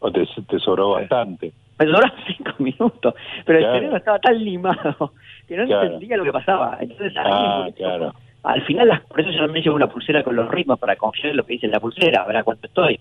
o 0.00 0.10
te, 0.10 0.26
te 0.48 0.58
sobró 0.58 0.90
bastante. 0.90 1.52
Me 1.78 1.86
duraron 1.86 2.12
5 2.26 2.50
minutos, 2.58 3.14
pero 3.44 3.58
Claro. 3.58 3.72
el 3.74 3.78
cerebro 3.80 3.96
estaba 3.98 4.18
tan 4.18 4.42
limado 4.44 5.12
que 5.48 5.56
no 5.56 5.66
Claro. 5.66 5.82
entendía 5.84 6.16
lo 6.16 6.24
que 6.24 6.32
pasaba. 6.32 6.78
Entonces, 6.80 7.16
ahí 7.16 7.24
Ah, 7.32 7.68
claro. 7.76 8.14
al 8.44 8.62
final 8.62 9.02
por 9.08 9.20
eso 9.20 9.30
yo 9.30 9.38
también 9.44 9.64
llevo 9.64 9.76
una 9.76 9.88
pulsera 9.88 10.22
con 10.22 10.36
los 10.36 10.48
ritmos 10.50 10.78
para 10.78 10.96
confiar 10.96 11.28
en 11.30 11.36
lo 11.36 11.44
que 11.44 11.54
dice 11.54 11.66
la 11.68 11.80
pulsera, 11.80 12.24
verá 12.24 12.42
cuánto 12.44 12.66
estoy. 12.66 12.98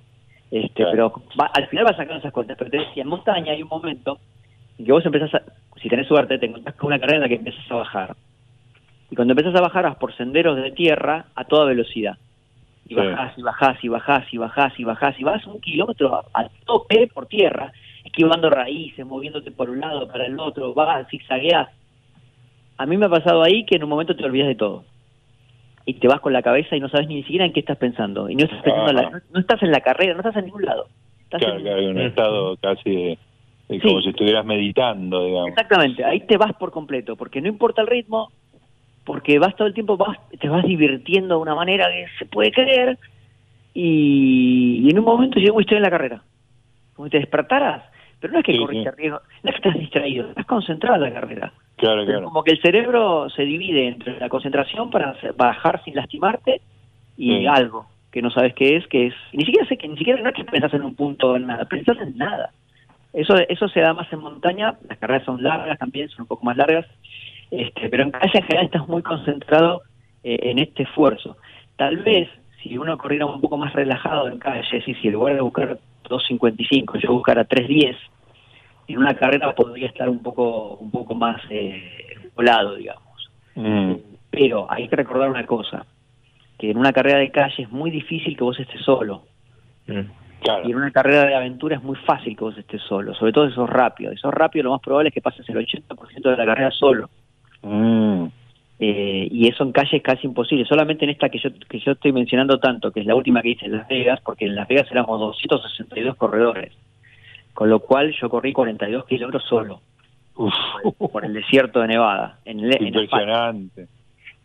Este, 0.52 0.84
Claro. 0.84 0.92
pero 0.92 1.14
va- 1.40 1.52
al 1.54 1.68
final 1.68 1.86
vas 1.86 1.96
sacando 1.96 2.20
esas 2.20 2.34
cuentas, 2.34 2.58
pero 2.58 2.70
te 2.70 2.78
decía, 2.80 3.04
en 3.04 3.10
montaña 3.10 3.54
hay 3.54 3.64
un 3.64 3.70
momento 3.70 4.20
en 4.78 4.86
que 4.86 4.92
vos 4.92 5.06
empezás 5.06 5.34
a, 5.36 5.42
si 5.82 5.88
tenés 5.90 6.08
suerte, 6.08 6.38
te 6.38 6.46
encontrás 6.46 6.76
con 6.76 6.88
una 6.88 7.00
carrera 7.00 7.18
en 7.18 7.22
la 7.24 7.28
que 7.30 7.36
empezás 7.36 7.72
a 7.72 7.76
bajar. 7.76 8.16
Y 9.10 9.16
cuando 9.16 9.32
empezás 9.34 9.56
a 9.56 9.62
bajar 9.62 9.84
vas 9.86 9.96
por 9.98 10.14
senderos 10.16 10.56
de 10.58 10.72
tierra 10.72 11.26
a 11.36 11.46
toda 11.46 11.66
velocidad. 11.66 12.18
Y 12.86 12.90
Sí. 12.90 12.96
bajás 12.96 13.38
y 13.38 13.42
bajás 13.42 13.84
y 13.84 13.88
bajás 13.88 14.34
y 14.34 14.38
bajás 14.38 14.80
y 14.80 14.84
bajás 14.84 15.20
y 15.20 15.24
vas 15.24 15.48
un 15.48 15.62
kilómetro 15.62 16.16
a, 16.16 16.26
a 16.34 16.50
tope 16.66 17.08
por 17.14 17.28
tierra, 17.28 17.72
esquivando 18.04 18.50
raíces, 18.50 19.06
moviéndote 19.06 19.52
por 19.52 19.70
un 19.70 19.80
lado 19.80 20.08
para 20.08 20.26
el 20.26 20.38
otro, 20.40 20.74
vas, 20.74 21.08
zigzagueás. 21.10 21.70
A 22.78 22.86
mí 22.86 22.98
me 22.98 23.06
ha 23.06 23.10
pasado 23.10 23.44
ahí 23.44 23.66
que 23.66 23.76
en 23.78 23.84
un 23.84 23.90
momento 23.90 24.16
te 24.16 24.26
olvidas 24.26 24.48
de 24.50 24.56
todo. 24.56 24.84
Y 25.86 25.96
te 25.96 26.08
vas 26.08 26.20
con 26.20 26.34
la 26.34 26.42
cabeza 26.44 26.76
y 26.76 26.80
no 26.80 26.90
sabes 26.90 27.08
ni 27.08 27.24
siquiera 27.24 27.46
en 27.46 27.54
qué 27.54 27.60
estás 27.62 27.78
pensando. 27.78 28.30
Y 28.30 28.36
no 28.36 28.44
estás, 28.46 28.62
pensando 28.64 28.90
en 28.92 28.96
la- 28.96 29.02
Ajá. 29.04 29.12
no, 29.12 29.22
no 29.32 29.40
estás 29.40 29.64
en 29.64 29.72
la 29.72 29.82
carrera, 29.82 30.14
no 30.14 30.20
estás 30.20 30.36
en 30.38 30.46
ningún 30.46 30.64
lado. 30.66 30.88
Estás 31.24 31.42
Claro, 31.42 31.58
en- 31.58 31.64
claro, 31.64 31.90
un 31.90 32.00
estado 32.02 32.58
casi 32.58 32.90
de, 32.90 33.18
de 33.70 33.80
Sí. 33.80 33.88
como 33.88 34.02
si 34.02 34.10
estuvieras 34.10 34.46
meditando, 34.46 35.26
digamos. 35.26 35.50
Exactamente, 35.50 36.04
ahí 36.06 36.20
te 36.28 36.38
vas 36.38 36.54
por 36.54 36.72
completo, 36.72 37.16
porque 37.16 37.42
no 37.42 37.48
importa 37.48 37.82
el 37.82 37.88
ritmo, 37.88 38.32
porque 39.06 39.40
vas 39.40 39.56
todo 39.56 39.68
el 39.68 39.74
tiempo, 39.74 39.98
vas, 39.98 40.18
te 40.40 40.48
vas 40.50 40.64
divirtiendo 40.64 41.36
de 41.36 41.42
una 41.42 41.56
manera 41.56 41.88
que 41.90 42.06
se 42.20 42.26
puede 42.26 42.52
creer, 42.52 43.00
y, 43.74 44.82
y 44.86 44.90
en 44.90 45.00
un 45.00 45.06
momento 45.06 45.40
llego 45.40 45.60
y 45.60 45.64
estoy 45.64 45.78
en 45.78 45.84
la 45.84 45.90
carrera. 45.90 46.24
Como 46.94 47.08
si 47.08 47.12
te 47.12 47.20
despertaras, 47.20 47.84
pero 48.20 48.34
no 48.34 48.40
es 48.40 48.46
que 48.46 48.52
Sí, 48.54 48.60
corriste 48.60 48.90
sí. 48.92 48.96
riesgo, 48.98 49.22
no 49.44 49.50
es 49.50 49.56
que 49.56 49.68
estás 49.70 49.80
distraído, 49.80 50.30
estás 50.30 50.46
concentrado 50.46 51.06
en 51.06 51.14
la 51.14 51.22
carrera. 51.22 51.54
Claro, 51.78 52.06
claro. 52.06 52.26
como 52.26 52.44
que 52.44 52.52
el 52.52 52.62
cerebro 52.62 53.30
se 53.30 53.44
divide 53.44 53.88
entre 53.88 54.20
la 54.20 54.30
concentración 54.30 54.92
para 54.92 55.16
bajar 55.36 55.84
sin 55.84 55.96
lastimarte 55.96 56.62
y 57.18 57.46
algo 57.48 57.88
que 58.12 58.22
no 58.22 58.30
sabes 58.30 58.54
qué 58.54 58.76
es, 58.76 58.86
que 58.88 59.08
es, 59.08 59.14
ni 59.32 59.46
siquiera 59.46 59.68
sé 59.68 59.78
que 59.78 59.88
ni 59.88 59.98
siquiera 59.98 60.22
no 60.22 60.30
es 60.30 60.36
que 60.36 60.44
pensás 60.44 60.74
en 60.74 60.84
un 60.84 60.96
punto 60.96 61.36
en 61.36 61.48
nada, 61.48 61.66
pensás 61.66 61.98
en 62.00 62.18
nada. 62.18 62.52
Eso, 63.14 63.36
eso 63.50 63.68
se 63.70 63.80
da 63.82 63.94
más 63.94 64.12
en 64.12 64.20
montaña, 64.20 64.76
las 64.88 64.98
carreras 64.98 65.26
son 65.26 65.42
largas 65.42 65.78
también, 65.80 66.10
son 66.10 66.24
un 66.24 66.28
poco 66.28 66.46
más 66.46 66.58
largas, 66.58 66.86
este, 67.50 67.90
pero 67.90 68.04
en 68.04 68.12
calle 68.12 68.32
en 68.34 68.44
general 68.44 68.66
estás 68.66 68.88
muy 68.88 69.02
concentrado 69.02 69.82
eh, 70.24 70.40
en 70.44 70.60
este 70.60 70.84
esfuerzo. 70.84 71.38
Tal 71.78 71.98
vez 71.98 72.30
si 72.62 72.78
uno 72.78 72.98
corriera 72.98 73.26
un 73.26 73.42
poco 73.42 73.58
más 73.58 73.74
relajado 73.74 74.28
en 74.28 74.40
calle, 74.40 74.64
si, 74.84 74.94
si 74.94 75.08
en 75.08 75.14
lugar 75.14 75.36
de 75.36 75.42
buscar 75.42 75.80
2.55 76.04 77.00
yo 77.00 77.14
buscara 77.14 77.48
3.10, 77.48 77.96
en 78.94 79.00
una 79.00 79.16
carrera 79.16 79.54
podría 79.54 79.88
estar 79.88 80.10
un 80.10 80.20
poco 80.20 80.76
un 80.76 80.92
poco 80.92 81.16
más 81.16 81.42
eh, 81.50 82.16
volado, 82.36 82.76
digamos. 82.76 83.30
Mm, 83.56 83.94
Pero 84.30 84.68
hay 84.70 84.88
que 84.88 84.96
recordar 84.96 85.30
una 85.30 85.46
cosa, 85.46 85.86
que 86.58 86.72
en 86.72 86.78
una 86.78 86.94
carrera 86.94 87.20
de 87.20 87.32
calle 87.32 87.64
es 87.64 87.72
muy 87.72 87.92
difícil 87.92 88.36
que 88.38 88.44
vos 88.44 88.60
estés 88.60 88.82
solo. 88.82 89.24
claro. 90.42 90.68
Y 90.68 90.72
en 90.72 90.78
una 90.78 90.92
carrera 90.92 91.26
de 91.26 91.36
aventura 91.36 91.76
es 91.76 91.84
muy 91.84 91.98
fácil 91.98 92.36
que 92.36 92.44
vos 92.44 92.58
estés 92.58 92.82
solo, 92.84 93.14
sobre 93.14 93.34
todo 93.34 93.50
si 93.50 93.56
sos 93.56 93.70
rápido. 93.70 94.12
Si 94.12 94.18
sos 94.18 94.34
rápido, 94.34 94.64
lo 94.64 94.72
más 94.72 94.82
probable 94.82 95.10
es 95.10 95.14
que 95.14 95.22
pases 95.22 95.48
el 95.50 95.58
80% 95.58 96.30
de 96.30 96.38
la 96.38 96.46
carrera 96.46 96.72
solo. 96.72 97.10
Mm, 97.62 98.28
Eh, 98.84 99.28
y 99.30 99.48
eso 99.48 99.64
en 99.64 99.72
calle 99.74 99.98
es 99.98 100.02
casi 100.02 100.26
imposible. 100.26 100.66
Solamente 100.66 101.06
en 101.06 101.12
esta 101.12 101.30
que 101.30 101.38
yo, 101.38 101.52
que 101.70 101.80
yo 101.80 101.92
estoy 101.92 102.12
mencionando 102.12 102.58
tanto, 102.60 102.92
que 102.92 103.02
es 103.02 103.06
la 103.06 103.14
última 103.14 103.44
que 103.44 103.50
hice 103.50 103.68
en 103.68 103.74
Las 103.74 103.88
Vegas, 103.88 104.20
porque 104.22 104.46
en 104.46 104.56
Las 104.56 104.68
Vegas 104.68 104.88
éramos 104.90 105.20
262 105.20 106.16
corredores. 106.16 106.74
Con 107.54 107.70
lo 107.70 107.80
cual 107.80 108.14
yo 108.20 108.30
corrí 108.30 108.54
42 108.54 109.06
kilómetros 109.06 109.44
solo, 109.46 109.82
uf, 110.36 110.54
por 111.12 111.26
el 111.26 111.34
desierto 111.34 111.82
de 111.82 111.88
Nevada. 111.90 112.40
En, 112.46 112.60
el- 112.62 112.76
en 112.76 112.88
impresionante. 112.88 113.88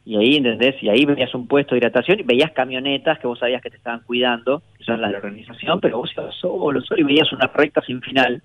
y 0.05 0.17
ahí, 0.17 0.37
¿entendés? 0.37 0.81
Y 0.83 0.89
ahí 0.89 1.05
veías 1.05 1.35
un 1.35 1.47
puesto 1.49 1.75
de 1.75 1.79
hidratación 1.79 2.21
y 2.21 2.23
veías 2.25 2.51
camionetas 2.53 3.19
que 3.19 3.27
vos 3.27 3.39
sabías 3.39 3.63
que 3.63 3.71
te 3.71 3.77
estaban 3.77 4.01
cuidando, 4.01 4.63
que 4.77 4.85
son 4.85 5.01
las 5.01 5.11
de 5.11 5.13
la 5.13 5.19
organización, 5.19 5.81
pero 5.81 5.99
vos 5.99 6.13
ibas 6.17 6.35
solo, 6.37 6.81
solo 6.81 7.01
y 7.01 7.05
veías 7.05 7.33
una 7.33 7.47
recta 7.49 7.81
sin 7.83 8.01
final. 8.01 8.43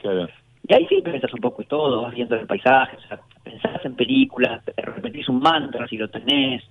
Claro. 0.00 0.28
Y 0.68 0.74
ahí 0.74 0.86
sí 0.88 1.00
pensás 1.02 1.32
un 1.34 1.40
poco 1.40 1.62
de 1.62 1.68
todo, 1.68 2.02
vas 2.02 2.14
viendo 2.14 2.36
el 2.36 2.46
paisaje, 2.46 2.96
o 2.96 3.00
sea, 3.08 3.18
pensás 3.42 3.84
en 3.84 3.94
películas, 3.96 4.62
repetís 4.76 5.28
un 5.28 5.40
mantra 5.40 5.88
si 5.88 5.96
lo 5.96 6.08
tenés, 6.08 6.62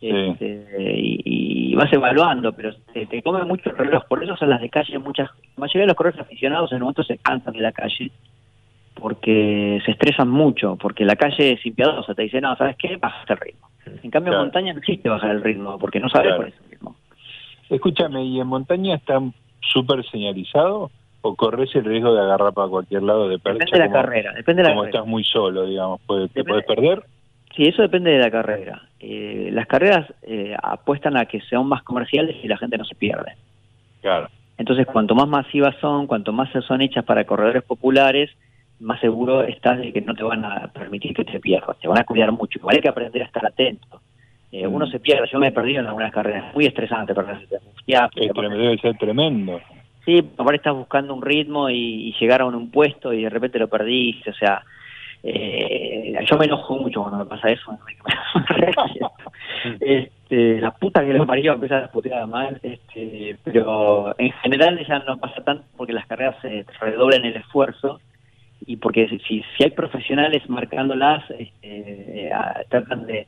este, 0.00 0.94
y, 1.24 1.74
vas 1.74 1.92
evaluando, 1.92 2.52
pero 2.52 2.74
te, 2.92 3.06
te, 3.06 3.22
come 3.22 3.44
mucho 3.44 3.70
el 3.70 3.76
reloj. 3.76 4.04
Por 4.08 4.22
eso 4.22 4.36
son 4.36 4.50
las 4.50 4.60
de 4.60 4.70
calle, 4.70 4.98
muchas, 4.98 5.28
la 5.56 5.60
mayoría 5.60 5.82
de 5.82 5.88
los 5.88 5.96
corredores 5.96 6.20
aficionados 6.20 6.72
en 6.72 6.76
el 6.76 6.82
momento 6.82 7.02
se 7.04 7.18
cansan 7.18 7.54
de 7.54 7.60
la 7.60 7.72
calle, 7.72 8.10
porque 8.94 9.80
se 9.84 9.90
estresan 9.90 10.28
mucho, 10.28 10.76
porque 10.76 11.04
la 11.04 11.16
calle 11.16 11.52
es 11.52 11.66
impiadosa, 11.66 12.14
te 12.14 12.22
dice, 12.22 12.40
no, 12.40 12.56
¿sabes 12.56 12.76
qué? 12.76 12.96
Bajaste 12.96 13.32
el 13.34 13.38
ritmo. 13.40 13.68
En 14.02 14.10
cambio, 14.10 14.32
en 14.32 14.40
montaña 14.40 14.72
no 14.72 14.78
existe 14.78 15.08
bajar 15.08 15.30
el 15.30 15.42
ritmo, 15.42 15.78
porque 15.78 16.00
no 16.00 16.08
sabes 16.08 16.34
cuál 16.34 16.48
es 16.48 16.54
el 16.64 16.70
ritmo. 16.70 16.96
Escúchame, 17.68 18.24
¿y 18.24 18.40
en 18.40 18.46
montaña 18.46 18.96
está 18.96 19.20
súper 19.60 20.04
señalizado? 20.10 20.90
¿O 21.22 21.34
corres 21.34 21.74
el 21.74 21.84
riesgo 21.84 22.14
de 22.14 22.20
agarrar 22.20 22.52
para 22.52 22.68
cualquier 22.68 23.02
lado 23.02 23.28
de 23.28 23.38
percha? 23.38 23.64
Depende 23.64 23.78
de 23.78 23.86
la 23.86 23.92
carrera, 23.92 24.32
depende 24.32 24.62
de 24.62 24.68
la 24.68 24.74
como 24.74 24.84
estás 24.86 25.06
muy 25.06 25.24
solo, 25.24 25.66
digamos, 25.66 26.00
¿te 26.32 26.44
puedes 26.44 26.64
perder? 26.64 27.02
Sí, 27.56 27.64
eso 27.64 27.82
depende 27.82 28.10
de 28.10 28.18
la 28.18 28.30
carrera. 28.30 28.82
Eh, 29.00 29.48
las 29.50 29.66
carreras 29.66 30.06
eh, 30.22 30.54
apuestan 30.62 31.16
a 31.16 31.24
que 31.24 31.40
sean 31.40 31.66
más 31.66 31.82
comerciales 31.82 32.36
y 32.42 32.48
la 32.48 32.58
gente 32.58 32.76
no 32.76 32.84
se 32.84 32.94
pierde. 32.94 33.32
Claro. 34.02 34.28
Entonces, 34.58 34.86
cuanto 34.86 35.14
más 35.14 35.26
masivas 35.26 35.74
son, 35.80 36.06
cuanto 36.06 36.32
más 36.32 36.50
son 36.66 36.82
hechas 36.82 37.04
para 37.04 37.24
corredores 37.24 37.62
populares, 37.62 38.30
más 38.80 39.00
seguro 39.00 39.42
estás 39.42 39.78
de 39.78 39.92
que 39.92 40.02
no 40.02 40.14
te 40.14 40.22
van 40.22 40.44
a 40.44 40.68
permitir 40.68 41.14
que 41.14 41.24
te 41.24 41.40
pierdas, 41.40 41.78
te 41.78 41.88
van 41.88 41.98
a 41.98 42.04
cuidar 42.04 42.30
mucho. 42.32 42.58
Igual 42.58 42.76
hay 42.76 42.82
que 42.82 42.88
aprender 42.88 43.22
a 43.22 43.26
estar 43.26 43.44
atento. 43.46 44.00
Eh, 44.52 44.66
uno 44.66 44.86
se 44.86 45.00
pierde, 45.00 45.28
yo 45.30 45.38
me 45.38 45.48
he 45.48 45.52
perdido 45.52 45.80
en 45.80 45.86
algunas 45.86 46.12
carreras, 46.12 46.54
muy 46.54 46.66
estresante 46.66 47.14
perderse. 47.14 47.46
Ya, 47.86 48.08
debe 48.14 48.78
ser 48.78 48.96
tremendo. 48.96 49.60
Sí, 50.04 50.22
ahora 50.36 50.56
estás 50.56 50.74
buscando 50.74 51.14
un 51.14 51.22
ritmo 51.22 51.68
y, 51.68 52.14
llegar 52.20 52.42
a 52.42 52.46
un, 52.46 52.70
puesto 52.70 53.12
y 53.12 53.24
de 53.24 53.30
repente 53.30 53.58
lo 53.58 53.68
perdiste, 53.68 54.30
o 54.30 54.34
sea, 54.34 54.62
eh, 55.28 56.24
yo 56.24 56.36
me 56.36 56.44
enojo 56.44 56.78
mucho 56.78 57.02
cuando 57.02 57.18
me 57.18 57.26
pasa 57.26 57.50
eso. 57.50 57.76
este, 59.80 60.60
la 60.60 60.70
puta 60.70 61.04
que 61.04 61.12
lo 61.12 61.26
parió 61.26 61.54
empezar 61.54 61.82
a 61.84 61.90
putear 61.90 62.28
mal, 62.28 62.60
este, 62.62 63.36
pero 63.42 64.14
en 64.18 64.30
general 64.42 64.86
ya 64.86 65.00
no 65.00 65.16
pasa 65.18 65.42
tanto 65.42 65.64
porque 65.76 65.92
las 65.92 66.06
carreras 66.06 66.36
se 66.40 66.64
redoblan 66.80 67.24
el 67.24 67.36
esfuerzo 67.36 68.00
y 68.64 68.76
porque 68.76 69.08
si, 69.26 69.42
si 69.56 69.64
hay 69.64 69.70
profesionales 69.70 70.48
marcándolas, 70.48 71.28
este, 71.30 72.30
tratan 72.68 73.06
de, 73.06 73.26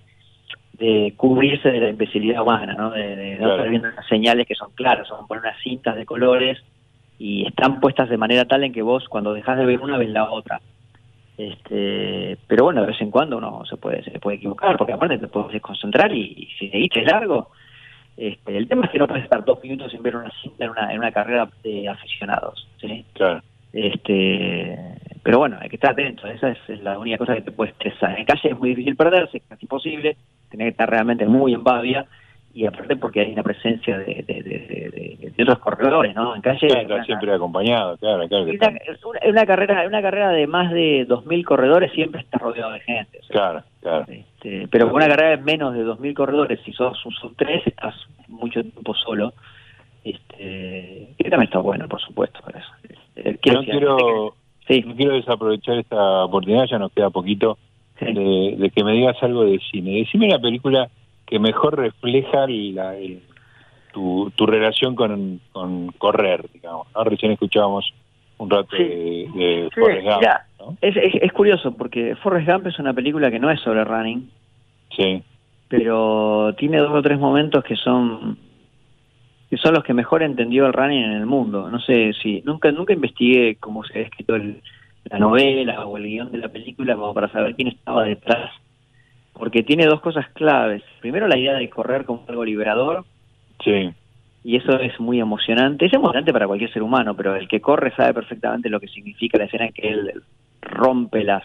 de 0.74 1.14
cubrirse 1.16 1.68
de 1.68 1.80
la 1.80 1.90
imbecilidad 1.90 2.42
humana, 2.42 2.74
¿no? 2.74 2.90
De, 2.90 3.36
no 3.40 3.50
estar 3.50 3.68
viendo 3.68 3.90
las 3.90 4.06
señales 4.06 4.46
que 4.46 4.54
son 4.54 4.70
claras, 4.74 5.08
son 5.08 5.26
poner 5.26 5.42
unas 5.42 5.60
cintas 5.62 5.96
de 5.96 6.06
colores 6.06 6.58
y 7.18 7.44
están 7.44 7.80
puestas 7.80 8.08
de 8.08 8.16
manera 8.16 8.44
tal 8.44 8.62
en 8.62 8.72
que 8.72 8.82
vos 8.82 9.08
cuando 9.08 9.34
dejas 9.34 9.58
de 9.58 9.66
ver 9.66 9.80
una 9.80 9.98
ves 9.98 10.10
la 10.10 10.30
otra. 10.30 10.60
Este, 11.38 12.36
pero 12.48 12.64
bueno, 12.64 12.80
de 12.80 12.88
vez 12.88 13.00
en 13.00 13.12
cuando 13.12 13.38
uno 13.38 13.64
se 13.64 13.76
puede 13.76 14.02
se 14.02 14.18
puede 14.18 14.38
equivocar, 14.38 14.76
porque 14.76 14.92
aparte 14.92 15.18
te 15.18 15.28
puedes 15.28 15.62
concentrar 15.62 16.12
y, 16.12 16.48
si 16.58 16.68
seguiste 16.68 17.02
largo, 17.02 17.50
este, 18.16 18.56
el 18.56 18.66
tema 18.66 18.86
es 18.86 18.90
que 18.90 18.98
no 18.98 19.06
puedes 19.06 19.22
estar 19.22 19.44
dos 19.44 19.62
minutos 19.62 19.92
sin 19.92 20.02
ver 20.02 20.16
una 20.16 20.32
cinta 20.42 20.64
en 20.64 20.70
una, 20.70 20.92
en 20.92 20.98
una 20.98 21.12
carrera 21.12 21.48
de 21.62 21.88
aficionados, 21.88 22.66
¿sí? 22.80 23.04
Claro. 23.12 23.40
Este, 23.72 24.76
pero 25.22 25.38
bueno, 25.38 25.58
hay 25.60 25.68
que 25.68 25.76
estar 25.76 25.92
atento, 25.92 26.26
esa 26.26 26.50
es 26.50 26.82
la 26.82 26.98
única 26.98 27.18
cosa 27.18 27.36
que 27.36 27.42
te 27.42 27.52
puede 27.52 27.70
estresar. 27.70 28.18
En 28.18 28.24
calle 28.24 28.50
es 28.50 28.58
muy 28.58 28.70
difícil 28.70 28.96
perderse, 28.96 29.36
es 29.36 29.44
casi 29.48 29.64
imposible, 29.64 30.16
tener 30.50 30.66
que 30.66 30.70
estar 30.70 30.90
realmente 30.90 31.24
muy 31.24 31.54
en 31.54 31.62
babia, 31.62 32.06
y 32.58 32.66
aparte 32.66 32.96
porque 32.96 33.20
hay 33.20 33.32
una 33.32 33.44
presencia 33.44 33.96
de, 33.98 34.24
de, 34.26 35.42
otros 35.44 35.60
corredores, 35.60 36.12
¿no? 36.16 36.34
En 36.34 36.42
calle... 36.42 36.68
siempre 37.06 37.32
acompañado, 37.32 37.96
claro, 37.98 38.26
claro. 38.26 38.46
una, 38.46 39.20
una, 39.30 39.46
carrera 39.46 39.86
una 39.86 40.02
carrera 40.02 40.30
de 40.30 40.48
más 40.48 40.72
de 40.72 41.06
2.000 41.06 41.44
corredores 41.44 41.92
siempre 41.92 42.22
está 42.22 42.38
rodeado 42.38 42.72
de 42.72 42.80
gente. 42.80 43.20
claro, 43.28 43.62
claro. 43.80 44.06
Este, 44.08 44.66
pero 44.72 44.92
una 44.92 45.06
carrera 45.06 45.36
de 45.36 45.42
menos 45.44 45.72
de 45.72 45.84
2.000 45.84 46.14
corredores, 46.14 46.58
si 46.64 46.72
sos 46.72 47.06
un 47.06 47.12
sub 47.12 47.36
3, 47.36 47.68
estás 47.68 47.94
mucho 48.26 48.60
tiempo 48.60 48.92
solo. 48.92 49.34
Este, 50.02 51.14
que 51.16 51.30
también 51.30 51.44
está 51.44 51.60
bueno, 51.60 51.86
por 51.86 52.00
supuesto. 52.00 52.40
Para 52.40 52.58
eso. 52.58 52.70
Este, 53.14 53.52
no 53.52 53.62
quiero 53.62 54.34
no 54.84 54.96
quiero 54.96 55.14
desaprovechar 55.14 55.78
esta 55.78 56.24
oportunidad, 56.24 56.66
ya 56.66 56.80
nos 56.80 56.90
queda 56.90 57.10
poquito, 57.10 57.56
de, 58.00 58.72
que 58.74 58.82
me 58.82 58.94
digas 58.94 59.16
algo 59.22 59.44
de 59.44 59.60
cine. 59.70 59.98
Decime 59.98 60.26
la 60.26 60.40
película 60.40 60.90
que 61.28 61.38
mejor 61.38 61.76
refleja 61.76 62.46
la, 62.48 62.94
tu, 63.92 64.32
tu 64.34 64.46
relación 64.46 64.94
con, 64.94 65.40
con 65.52 65.88
correr, 65.92 66.46
digamos. 66.52 66.86
Recién 67.04 67.32
escuchábamos 67.32 67.92
un 68.38 68.50
rato 68.50 68.76
de, 68.76 69.28
de 69.34 69.68
Forrest 69.74 70.06
Gump. 70.06 70.78
es, 70.80 70.96
es, 70.96 71.32
curioso 71.32 71.76
porque 71.76 72.16
Forrest 72.16 72.48
Gump 72.48 72.66
es 72.68 72.78
una 72.78 72.94
película 72.94 73.30
que 73.30 73.38
no 73.38 73.50
es 73.50 73.60
sobre 73.60 73.84
running. 73.84 74.30
Sí. 74.96 75.22
Pero 75.68 76.54
tiene 76.56 76.78
dos 76.78 76.92
o 76.92 77.02
tres 77.02 77.18
momentos 77.18 77.62
que 77.64 77.76
son 77.76 78.38
que 79.50 79.56
son 79.56 79.74
los 79.74 79.82
que 79.82 79.94
mejor 79.94 80.22
entendió 80.22 80.66
el 80.66 80.72
running 80.72 81.04
en 81.04 81.12
el 81.12 81.26
mundo. 81.26 81.70
No 81.70 81.80
sé 81.80 82.12
si 82.22 82.42
nunca 82.44 82.70
nunca 82.72 82.92
investigué 82.92 83.56
cómo 83.56 83.84
se 83.84 83.98
ha 83.98 84.02
escrito 84.02 84.38
la 85.04 85.18
novela 85.18 85.84
o 85.86 85.96
el 85.96 86.04
guion 86.04 86.32
de 86.32 86.38
la 86.38 86.48
película 86.48 86.94
como 86.94 87.12
para 87.12 87.28
saber 87.28 87.54
quién 87.54 87.68
estaba 87.68 88.04
detrás, 88.04 88.50
porque 89.38 89.62
tiene 89.62 89.86
dos 89.86 90.00
cosas 90.00 90.28
claves. 90.32 90.82
Primero 91.00 91.28
la 91.28 91.38
idea 91.38 91.54
de 91.54 91.70
correr 91.70 92.04
como 92.04 92.24
algo 92.28 92.44
liberador. 92.44 93.04
Sí. 93.64 93.90
Y 94.44 94.56
eso 94.56 94.78
es 94.78 94.98
muy 95.00 95.20
emocionante. 95.20 95.86
Es 95.86 95.92
emocionante 95.92 96.32
para 96.32 96.46
cualquier 96.46 96.72
ser 96.72 96.82
humano, 96.82 97.14
pero 97.14 97.36
el 97.36 97.48
que 97.48 97.60
corre 97.60 97.94
sabe 97.94 98.14
perfectamente 98.14 98.68
lo 98.68 98.80
que 98.80 98.88
significa 98.88 99.38
la 99.38 99.44
escena 99.44 99.66
en 99.66 99.72
que 99.72 99.88
él 99.88 100.22
rompe 100.60 101.24
las, 101.24 101.44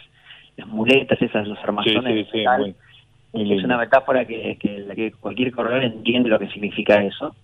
las 0.57 0.67
muletas, 0.67 1.21
esas, 1.21 1.47
los 1.47 1.59
armazones. 1.59 2.27
Sí, 2.31 2.43
es 3.33 3.63
una 3.63 3.77
metáfora 3.77 4.25
que, 4.25 4.57
que 4.59 5.11
cualquier 5.19 5.51
corredor 5.51 5.83
entiende 5.83 6.29
lo 6.29 6.39
que 6.39 6.49
significa 6.49 7.03
eso. 7.03 7.35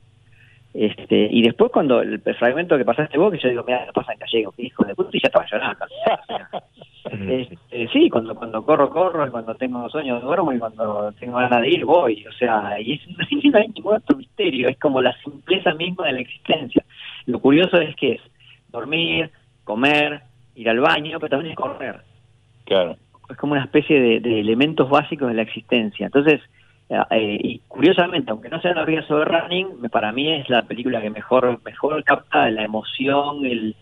Este, 0.74 1.28
y 1.32 1.42
después 1.42 1.72
cuando 1.72 2.02
el, 2.02 2.22
fragmento 2.38 2.78
que 2.78 2.86
pasaste 2.86 3.18
vos, 3.18 3.32
que 3.32 3.40
yo 3.40 3.50
digo, 3.50 3.64
mira, 3.66 3.88
pasa 3.94 4.14
en 4.14 4.20
gallego, 4.20 4.52
que 4.52 4.64
hijo 4.64 4.84
de 4.86 4.96
puta, 4.96 5.10
y 5.14 5.20
ya 5.22 5.28
estaba 5.28 5.46
llorando. 5.52 5.86
sí, 7.92 8.10
cuando 8.10 8.36
cuando 8.36 8.64
corro, 8.64 8.90
corro, 8.90 9.28
y 9.28 9.30
cuando 9.30 9.56
tengo 9.56 9.90
sueños 9.90 10.22
duermo, 10.22 10.54
y 10.54 10.60
cuando 10.60 11.12
tengo 11.20 11.38
ganas 11.38 11.62
de 11.62 11.70
ir, 11.70 11.86
voy. 11.86 12.26
O 12.28 12.32
sea, 12.34 12.80
y 12.80 12.94
es, 12.94 13.02
no 13.52 13.58
hay 13.58 13.68
ningún 13.70 13.96
otro 13.96 14.18
misterio, 14.18 14.70
es 14.70 14.78
como 14.80 15.02
la 15.02 15.16
simpleza 15.24 15.74
misma 15.74 16.08
de 16.08 16.14
la 16.14 16.20
existencia. 16.22 16.84
Lo 17.26 17.40
curioso 17.40 17.78
es 17.78 17.96
que 17.96 18.14
es 18.14 18.22
dormir, 18.70 19.32
comer, 19.64 20.22
ir 20.56 20.70
al 20.70 20.80
baño, 20.80 21.20
pero 21.20 21.30
también 21.30 21.52
es 21.52 21.58
correr. 21.58 22.02
Claro. 22.66 22.96
Es 23.30 23.38
como 23.38 23.54
una 23.54 23.64
especie 23.64 24.00
de, 24.00 24.20
de 24.20 24.40
elementos 24.40 24.90
básicos 24.90 25.28
de 25.28 25.36
la 25.36 25.44
existencia. 25.44 26.08
Entonces, 26.08 26.42
eh, 26.90 27.40
y 27.42 27.60
curiosamente, 27.68 28.32
aunque 28.32 28.50
no 28.50 28.60
sea 28.62 28.72
una 28.72 28.86
película 28.86 29.08
sobre 29.08 29.26
running, 29.26 29.90
para 29.92 30.12
mí 30.12 30.32
es 30.34 30.50
la 30.50 30.64
película 30.64 31.00
que 31.00 31.12
mejor 31.12 31.62
mejor 31.64 32.04
capta 32.04 32.50
la 32.50 32.64
emoción, 32.64 33.46
el, 33.46 33.76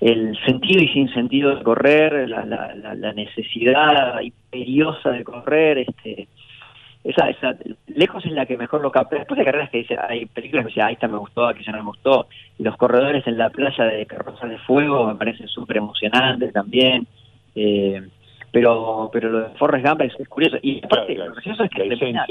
el 0.00 0.36
sentido 0.44 0.82
y 0.82 0.88
sin 0.88 1.08
sentido 1.12 1.54
de 1.54 1.62
correr, 1.62 2.28
la, 2.28 2.44
la, 2.44 2.94
la 2.94 3.12
necesidad 3.12 4.20
imperiosa 4.20 5.10
de 5.10 5.24
correr, 5.24 5.78
este 5.78 6.28
esa, 7.04 7.28
esa 7.28 7.54
lejos 7.86 8.24
es 8.24 8.32
la 8.32 8.46
que 8.46 8.56
mejor 8.56 8.80
lo 8.80 8.90
capta. 8.90 9.16
Después 9.16 9.38
de 9.38 9.44
carreras 9.44 9.68
que 9.68 9.78
dice, 9.78 9.96
hay 10.08 10.24
películas 10.24 10.64
que 10.64 10.70
dicen, 10.70 10.84
ahí 10.84 10.94
esta 10.94 11.06
me 11.06 11.18
gustó, 11.18 11.46
aquí 11.46 11.62
ya 11.62 11.72
no 11.72 11.78
me 11.78 11.90
gustó. 11.90 12.26
Los 12.58 12.76
corredores 12.78 13.26
en 13.26 13.36
la 13.36 13.50
playa 13.50 13.84
de 13.84 14.06
Carrozas 14.06 14.48
de 14.48 14.58
Fuego 14.58 15.06
me 15.06 15.14
parecen 15.14 15.46
súper 15.48 15.76
emocionantes 15.76 16.52
también. 16.54 17.06
Eh, 17.54 18.02
pero 18.50 19.10
pero 19.12 19.30
lo 19.30 19.40
de 19.40 19.48
Forrest 19.58 19.86
Gump 19.86 20.00
es, 20.00 20.28
curioso 20.28 20.56
y 20.62 20.80
aparte 20.82 21.14
lo 21.14 21.32
gracioso 21.32 21.64
es 21.64 21.70
que 21.70 21.88
termina, 21.88 22.24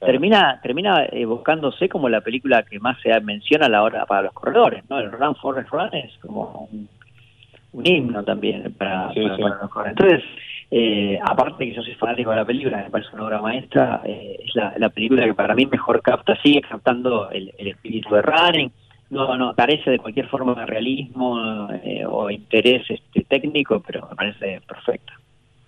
termina 0.00 0.58
termina 0.62 1.06
evocándose 1.12 1.88
como 1.88 2.08
la 2.08 2.20
película 2.20 2.62
que 2.62 2.80
más 2.80 2.98
se 3.00 3.18
menciona 3.20 3.66
a 3.66 3.68
la 3.68 3.82
hora 3.82 4.06
para 4.06 4.22
los 4.22 4.32
corredores 4.32 4.82
no 4.88 4.98
el 4.98 5.12
Run 5.12 5.36
Forrest 5.36 5.68
Run 5.70 5.90
es 5.92 6.16
como 6.18 6.68
un, 6.72 7.86
himno 7.86 8.24
también 8.24 8.72
para, 8.72 9.12
los 9.14 9.70
corredores 9.70 9.98
entonces 9.98 10.24
eh, 10.70 11.18
aparte 11.22 11.66
que 11.66 11.74
yo 11.74 11.82
soy 11.82 11.94
fanático 11.94 12.30
de 12.30 12.36
la 12.36 12.44
película 12.44 12.78
me 12.78 12.90
parece 12.90 13.10
una 13.14 13.24
obra 13.24 13.42
maestra 13.42 14.00
eh, 14.04 14.36
es 14.44 14.54
la, 14.54 14.74
la, 14.76 14.88
película 14.88 15.24
que 15.24 15.34
para 15.34 15.54
mí 15.54 15.66
mejor 15.66 16.00
capta 16.02 16.36
sigue 16.42 16.60
captando 16.62 17.30
el, 17.30 17.52
el 17.58 17.68
espíritu 17.68 18.14
de 18.14 18.22
running 18.22 18.72
no, 19.10 19.36
no, 19.36 19.54
carece 19.54 19.90
de 19.90 19.98
cualquier 19.98 20.28
forma 20.28 20.54
de 20.54 20.66
realismo 20.66 21.68
eh, 21.82 22.04
o 22.06 22.30
interés 22.30 22.88
este, 22.88 23.24
técnico, 23.24 23.82
pero 23.84 24.06
me 24.08 24.14
parece 24.14 24.60
perfecta. 24.66 25.12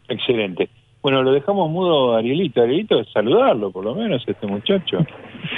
Excelente. 0.08 0.68
Bueno, 1.02 1.24
lo 1.24 1.32
dejamos 1.32 1.68
mudo 1.68 2.14
Arielito. 2.14 2.62
Arielito, 2.62 3.04
saludarlo, 3.06 3.72
por 3.72 3.84
lo 3.84 3.94
menos, 3.94 4.22
este 4.26 4.46
muchacho. 4.46 4.98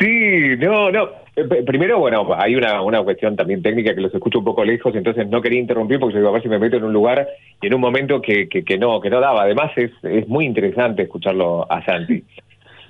Sí, 0.01 0.57
no, 0.59 0.91
no. 0.91 1.11
Eh, 1.37 1.45
primero, 1.67 1.99
bueno, 1.99 2.27
hay 2.39 2.57
una, 2.57 2.81
una 2.81 3.03
cuestión 3.03 3.37
también 3.37 3.63
técnica 3.63 3.95
que 3.95 4.01
los 4.01 4.15
escucho 4.15 4.39
un 4.39 4.45
poco 4.45 4.65
lejos, 4.65 4.95
entonces 4.95 5.29
no 5.29 5.43
quería 5.43 5.61
interrumpir 5.61 6.01
porque 6.01 6.19
yo 6.19 6.27
a 6.27 6.33
ver 6.33 6.43
si 6.43 6.49
me 6.49 6.59
meto 6.59 6.79
en 6.79 6.85
un 6.85 6.93
lugar 6.95 7.29
y 7.61 7.67
en 7.67 7.75
un 7.75 7.83
momento 7.83 8.23
que, 8.23 8.49
que, 8.49 8.65
que 8.65 8.79
no, 8.79 8.99
que 9.01 9.11
no 9.11 9.21
daba. 9.21 9.43
Además, 9.43 9.71
es, 9.77 9.91
es 10.03 10.27
muy 10.27 10.47
interesante 10.47 11.03
escucharlo 11.03 11.71
a 11.71 11.85
Santi. 11.85 12.25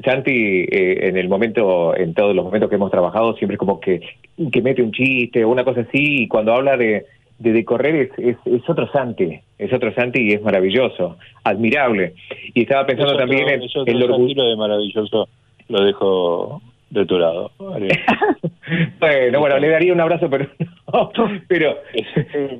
Santi, 0.05 0.67
eh, 0.71 1.09
en 1.09 1.17
el 1.17 1.29
momento, 1.29 1.97
en 1.97 2.15
todos 2.15 2.35
los 2.35 2.45
momentos 2.45 2.71
que 2.71 2.77
hemos 2.77 2.93
trabajado, 2.93 3.35
siempre 3.35 3.55
es 3.55 3.59
como 3.59 3.81
que, 3.81 4.01
que 4.53 4.63
mete 4.63 4.83
un 4.83 4.93
chiste 4.93 5.45
o 5.45 5.51
una 5.51 5.65
cosa 5.65 5.81
así, 5.81 6.23
y 6.23 6.29
cuando 6.29 6.55
habla 6.55 6.77
de, 6.77 7.07
de, 7.39 7.65
correr 7.65 7.95
es, 7.97 8.11
es, 8.19 8.37
es, 8.45 8.69
otro 8.69 8.91
Santi, 8.93 9.41
es 9.59 9.73
otro 9.73 9.93
Santi 9.95 10.23
y 10.23 10.33
es 10.33 10.43
maravilloso, 10.43 11.17
admirable. 11.43 12.15
Y 12.55 12.63
estaba 12.63 12.87
pensando 12.87 13.17
también 13.17 13.49
en, 13.49 13.63
el 13.63 14.03
orgullo 14.03 14.45
de 14.45 14.57
maravilloso, 14.57 15.29
lo 15.69 15.85
dejo 15.85 16.63
de 16.91 17.07
tu 17.07 17.19
lado. 17.19 17.51
bueno, 17.59 19.41
bueno, 19.41 19.59
le 19.59 19.69
daría 19.69 19.93
un 19.93 20.01
abrazo, 20.01 20.31
pero 20.31 20.47
no, 20.93 21.11
pero, 21.49 21.79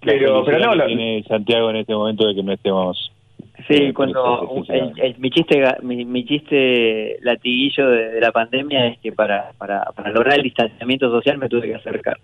pero, 0.00 0.44
pero 0.44 0.58
no. 0.58 0.74
Lo... 0.74 0.86
Tiene 0.86 1.22
Santiago 1.28 1.70
en 1.70 1.76
este 1.76 1.94
momento 1.94 2.26
de 2.26 2.34
que 2.34 2.42
no 2.42 2.52
estemos 2.52 3.12
Sí, 3.66 3.74
eh, 3.74 3.92
cuando 3.92 4.64
mi 5.18 5.30
chiste 5.30 5.62
mi, 5.82 6.24
chiste 6.24 7.18
latiguillo 7.22 7.90
de, 7.90 8.20
la 8.20 8.30
pandemia 8.30 8.86
es 8.86 8.98
que 9.00 9.12
para, 9.12 9.52
para, 9.58 9.82
para 9.94 10.10
lograr 10.10 10.38
el 10.38 10.44
distanciamiento 10.44 11.10
social 11.10 11.38
me 11.38 11.48
tuve 11.48 11.66
que 11.68 11.74
acercar. 11.74 12.18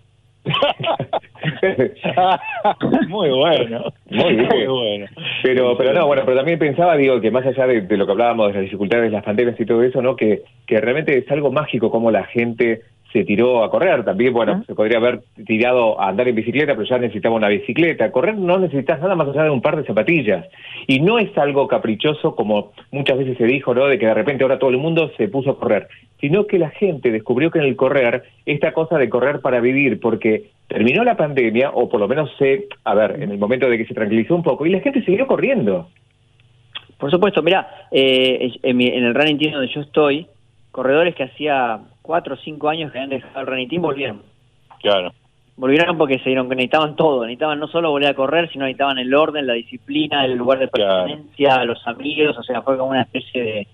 muy 3.09 3.31
bueno, 3.31 3.93
muy, 4.11 4.67
bueno. 4.67 5.07
Pero, 5.43 5.77
pero 5.77 5.93
no, 5.93 6.07
bueno, 6.07 6.23
pero 6.25 6.37
también 6.37 6.59
pensaba, 6.59 6.97
digo, 6.97 7.21
que 7.21 7.31
más 7.31 7.47
allá 7.47 7.67
de, 7.67 7.83
de, 7.83 7.97
lo 7.97 8.07
que 8.07 8.13
hablábamos 8.13 8.49
de 8.49 8.55
las 8.55 8.63
dificultades 8.63 9.07
de 9.07 9.11
las 9.11 9.25
pandemias 9.25 9.59
y 9.59 9.67
todo 9.67 9.83
eso, 9.83 10.03
¿no? 10.03 10.17
Que, 10.17 10.43
que 10.67 10.81
realmente 10.81 11.17
es 11.17 11.31
algo 11.31 11.51
mágico 11.51 11.91
como 11.91 12.11
la 12.11 12.25
gente 12.25 12.83
se 13.15 13.25
tiró 13.25 13.63
a 13.63 13.71
correr. 13.71 14.05
También, 14.05 14.33
bueno, 14.33 14.65
se 14.67 14.75
podría 14.75 14.99
haber 14.99 15.21
tirado 15.47 16.01
a 16.01 16.09
andar 16.09 16.27
en 16.27 16.35
bicicleta, 16.35 16.75
pero 16.75 16.85
ya 16.85 16.99
necesitaba 16.99 17.37
una 17.37 17.47
bicicleta. 17.47 18.11
Correr 18.11 18.37
no 18.37 18.59
necesitas 18.59 19.01
nada 19.01 19.15
más 19.15 19.29
allá 19.29 19.45
de 19.45 19.51
un 19.51 19.63
par 19.63 19.77
de 19.77 19.85
zapatillas. 19.85 20.47
Y 20.89 20.99
no 20.99 21.21
es 21.21 21.31
algo 21.39 21.69
caprichoso, 21.69 22.35
como 22.35 22.73
muchas 22.91 23.17
veces 23.17 23.39
se 23.39 23.45
dijo, 23.45 23.73
¿no? 23.73 23.87
De 23.87 24.01
que 24.01 24.07
de 24.07 24.15
repente 24.15 24.43
ahora 24.43 24.59
todo 24.59 24.71
el 24.71 24.79
mundo 24.79 25.13
se 25.17 25.29
puso 25.29 25.53
a 25.53 25.59
correr. 25.61 25.87
Sino 26.21 26.49
que 26.49 26.59
la 26.59 26.71
gente 26.71 27.13
descubrió 27.13 27.53
que 27.53 27.61
en 27.61 27.67
el 27.67 27.77
correr, 27.77 28.25
esta 28.47 28.73
cosa 28.73 28.99
de 28.99 29.09
correr 29.09 29.41
para 29.41 29.61
vivir, 29.61 30.01
porque 30.01 30.51
terminó 30.67 31.05
la 31.05 31.17
pandemia, 31.17 31.71
o 31.71 31.89
por 31.89 32.01
lo 32.01 32.09
menos 32.09 32.33
se, 32.37 32.67
a 32.83 32.95
ver, 32.97 33.23
en 33.23 33.31
el 33.31 33.39
momento 33.39 33.71
de 33.71 33.79
que 33.79 33.87
se 33.87 33.95
tranquilizó 33.95 34.35
un 34.35 34.43
poco, 34.43 34.67
y 34.67 34.71
la 34.71 34.81
gente 34.81 35.05
siguió 35.05 35.29
corriendo. 35.29 35.89
Por 36.99 37.13
supuesto, 37.13 37.43
mira, 37.43 37.87
eh, 37.93 38.51
en, 38.61 38.81
el 38.81 39.15
running 39.15 39.39
team 39.39 39.53
donde 39.53 39.73
yo 39.73 39.83
estoy, 39.83 40.27
corredores 40.73 41.15
que 41.15 41.23
hacía 41.23 41.79
cuatro 42.05 42.35
o 42.35 42.37
cinco 42.37 42.69
años 42.69 42.93
que 42.93 42.99
habían 42.99 43.19
dejado 43.19 43.55
el 43.55 43.69
team 43.69 43.81
volvieron. 43.81 44.23
Claro. 44.83 45.13
Volvieron 45.57 45.97
porque 45.97 46.19
se 46.19 46.29
dieron 46.29 46.51
que 46.51 46.57
necesitaban 46.57 46.97
todo, 46.97 47.23
necesitaban 47.23 47.59
no 47.59 47.69
solo 47.69 47.91
volver 47.91 48.11
a 48.11 48.15
correr, 48.15 48.51
sino 48.51 48.65
necesitaban 48.65 48.99
el 48.99 49.15
orden, 49.15 49.47
la 49.47 49.55
disciplina, 49.55 50.25
el 50.25 50.35
lugar 50.35 50.59
de 50.59 50.69
pertenencia, 50.69 51.65
los 51.65 51.87
amigos, 51.87 52.37
o 52.37 52.43
sea, 52.43 52.61
fue 52.61 52.77
como 52.77 52.91
una 52.91 53.03
especie 53.03 53.43
de, 53.43 53.67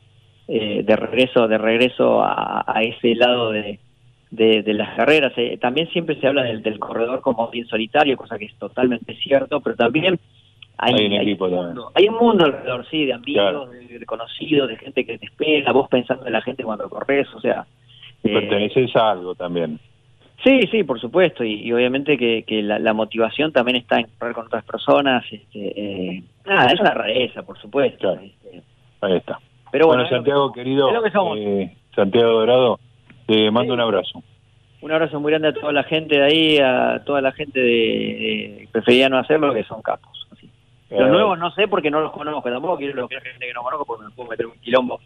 eh, 0.46 0.82
de 0.84 0.96
regreso, 0.96 1.48
de 1.48 1.58
regreso 1.58 2.22
a, 2.22 2.80
ese 2.82 3.16
lado 3.16 3.50
de, 3.50 3.80
de, 4.30 4.74
las 4.74 4.94
carreras. 4.94 5.32
Eh, 5.36 5.58
también 5.60 5.88
siempre 5.88 6.20
se 6.20 6.28
habla 6.28 6.44
del, 6.44 6.62
del 6.62 6.78
corredor 6.78 7.22
como 7.22 7.48
bien 7.48 7.66
solitario, 7.66 8.16
cosa 8.16 8.38
que 8.38 8.44
es 8.44 8.54
totalmente 8.58 9.16
cierto, 9.16 9.60
pero 9.60 9.74
también 9.74 10.20
hay, 10.78 11.06
un 11.06 11.12
equipo 11.14 11.48
mundo, 11.48 11.90
hay 11.94 12.08
un 12.08 12.16
mundo 12.16 12.44
alrededor, 12.44 12.86
sí, 12.88 13.06
de 13.06 13.14
amigos, 13.14 13.70
de, 13.70 14.06
conocidos, 14.06 14.68
de 14.68 14.76
gente 14.76 15.04
que 15.04 15.18
te 15.18 15.26
espera, 15.26 15.72
vos 15.72 15.88
pensando 15.88 16.26
en 16.26 16.32
la 16.32 16.42
gente 16.42 16.62
cuando 16.62 16.88
corres, 16.88 17.26
o 17.34 17.40
sea... 17.40 17.66
Eh, 18.22 18.32
Perteneces 18.32 18.94
a 18.96 19.12
algo 19.12 19.34
también. 19.34 19.78
Sí, 20.42 20.62
sí, 20.70 20.84
por 20.84 20.98
supuesto, 20.98 21.44
y, 21.44 21.70
obviamente 21.70 22.16
que, 22.16 22.44
que 22.46 22.62
la, 22.62 22.92
motivación 22.94 23.52
también 23.52 23.76
está 23.76 24.00
en 24.00 24.06
correr 24.18 24.34
con 24.34 24.46
otras 24.46 24.64
personas. 24.64 25.22
Este, 25.30 25.58
eh, 25.76 26.22
nada, 26.46 26.72
es 26.72 26.80
una 26.80 26.94
rareza, 26.94 27.42
por 27.42 27.58
supuesto. 27.58 28.14
Este. 28.14 28.62
Ahí 29.02 29.16
está. 29.16 29.38
Pero 29.70 29.86
bueno, 29.86 30.08
Santiago, 30.08 30.50
querido, 30.52 30.90
eh, 31.36 31.76
Santiago 31.94 32.32
Dorado, 32.32 32.80
te 33.26 33.50
mando 33.50 33.74
un 33.74 33.80
abrazo. 33.80 34.22
Un 34.80 34.92
abrazo 34.92 35.20
muy 35.20 35.30
grande 35.30 35.48
a 35.48 35.52
toda 35.52 35.72
la 35.72 35.84
gente 35.84 36.16
de 36.16 36.24
ahí, 36.24 36.58
a 36.58 37.02
toda 37.04 37.20
la 37.20 37.32
gente 37.32 37.60
de, 37.60 38.68
preferiría 38.72 39.10
no 39.10 39.18
hacerlo, 39.18 39.52
que 39.52 39.64
son 39.64 39.82
capos. 39.82 40.19
Los 40.90 41.08
nuevos 41.08 41.38
no 41.38 41.50
sé 41.52 41.68
porque 41.68 41.90
no 41.90 42.00
los 42.00 42.12
conozco, 42.12 42.50
tampoco 42.50 42.76
quiero 42.76 42.94
los 42.94 43.08
que 43.08 43.20
gente 43.20 43.46
que 43.46 43.52
no 43.52 43.62
conozco 43.62 43.84
porque 43.84 44.04
me 44.04 44.10
puedo 44.10 44.30
meter 44.30 44.46
un 44.46 44.58
quilombo. 44.58 45.00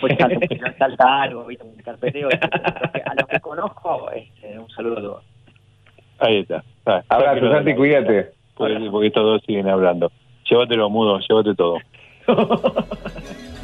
Pues 0.00 0.16
salta, 0.18 0.46
salta 0.78 1.22
algo, 1.22 1.44
¿viste? 1.44 1.64
un 1.64 1.76
carpeteo. 1.82 2.28
A 2.30 3.14
los 3.14 3.26
que 3.28 3.40
conozco, 3.40 4.10
este, 4.12 4.58
un 4.58 4.70
saludo 4.70 4.98
a 4.98 5.02
todos. 5.02 5.24
Ahí 6.20 6.38
está. 6.38 6.64
Ah, 6.86 7.02
Abrazo, 7.08 7.50
Santi, 7.50 7.74
cuídate. 7.74 8.30
Porque, 8.54 8.88
porque 8.90 9.06
estos 9.08 9.24
dos 9.24 9.42
siguen 9.46 9.68
hablando. 9.68 10.10
Llévatelo 10.48 10.88
mudo, 10.88 11.18
llévate 11.20 11.54
todo. 11.54 11.78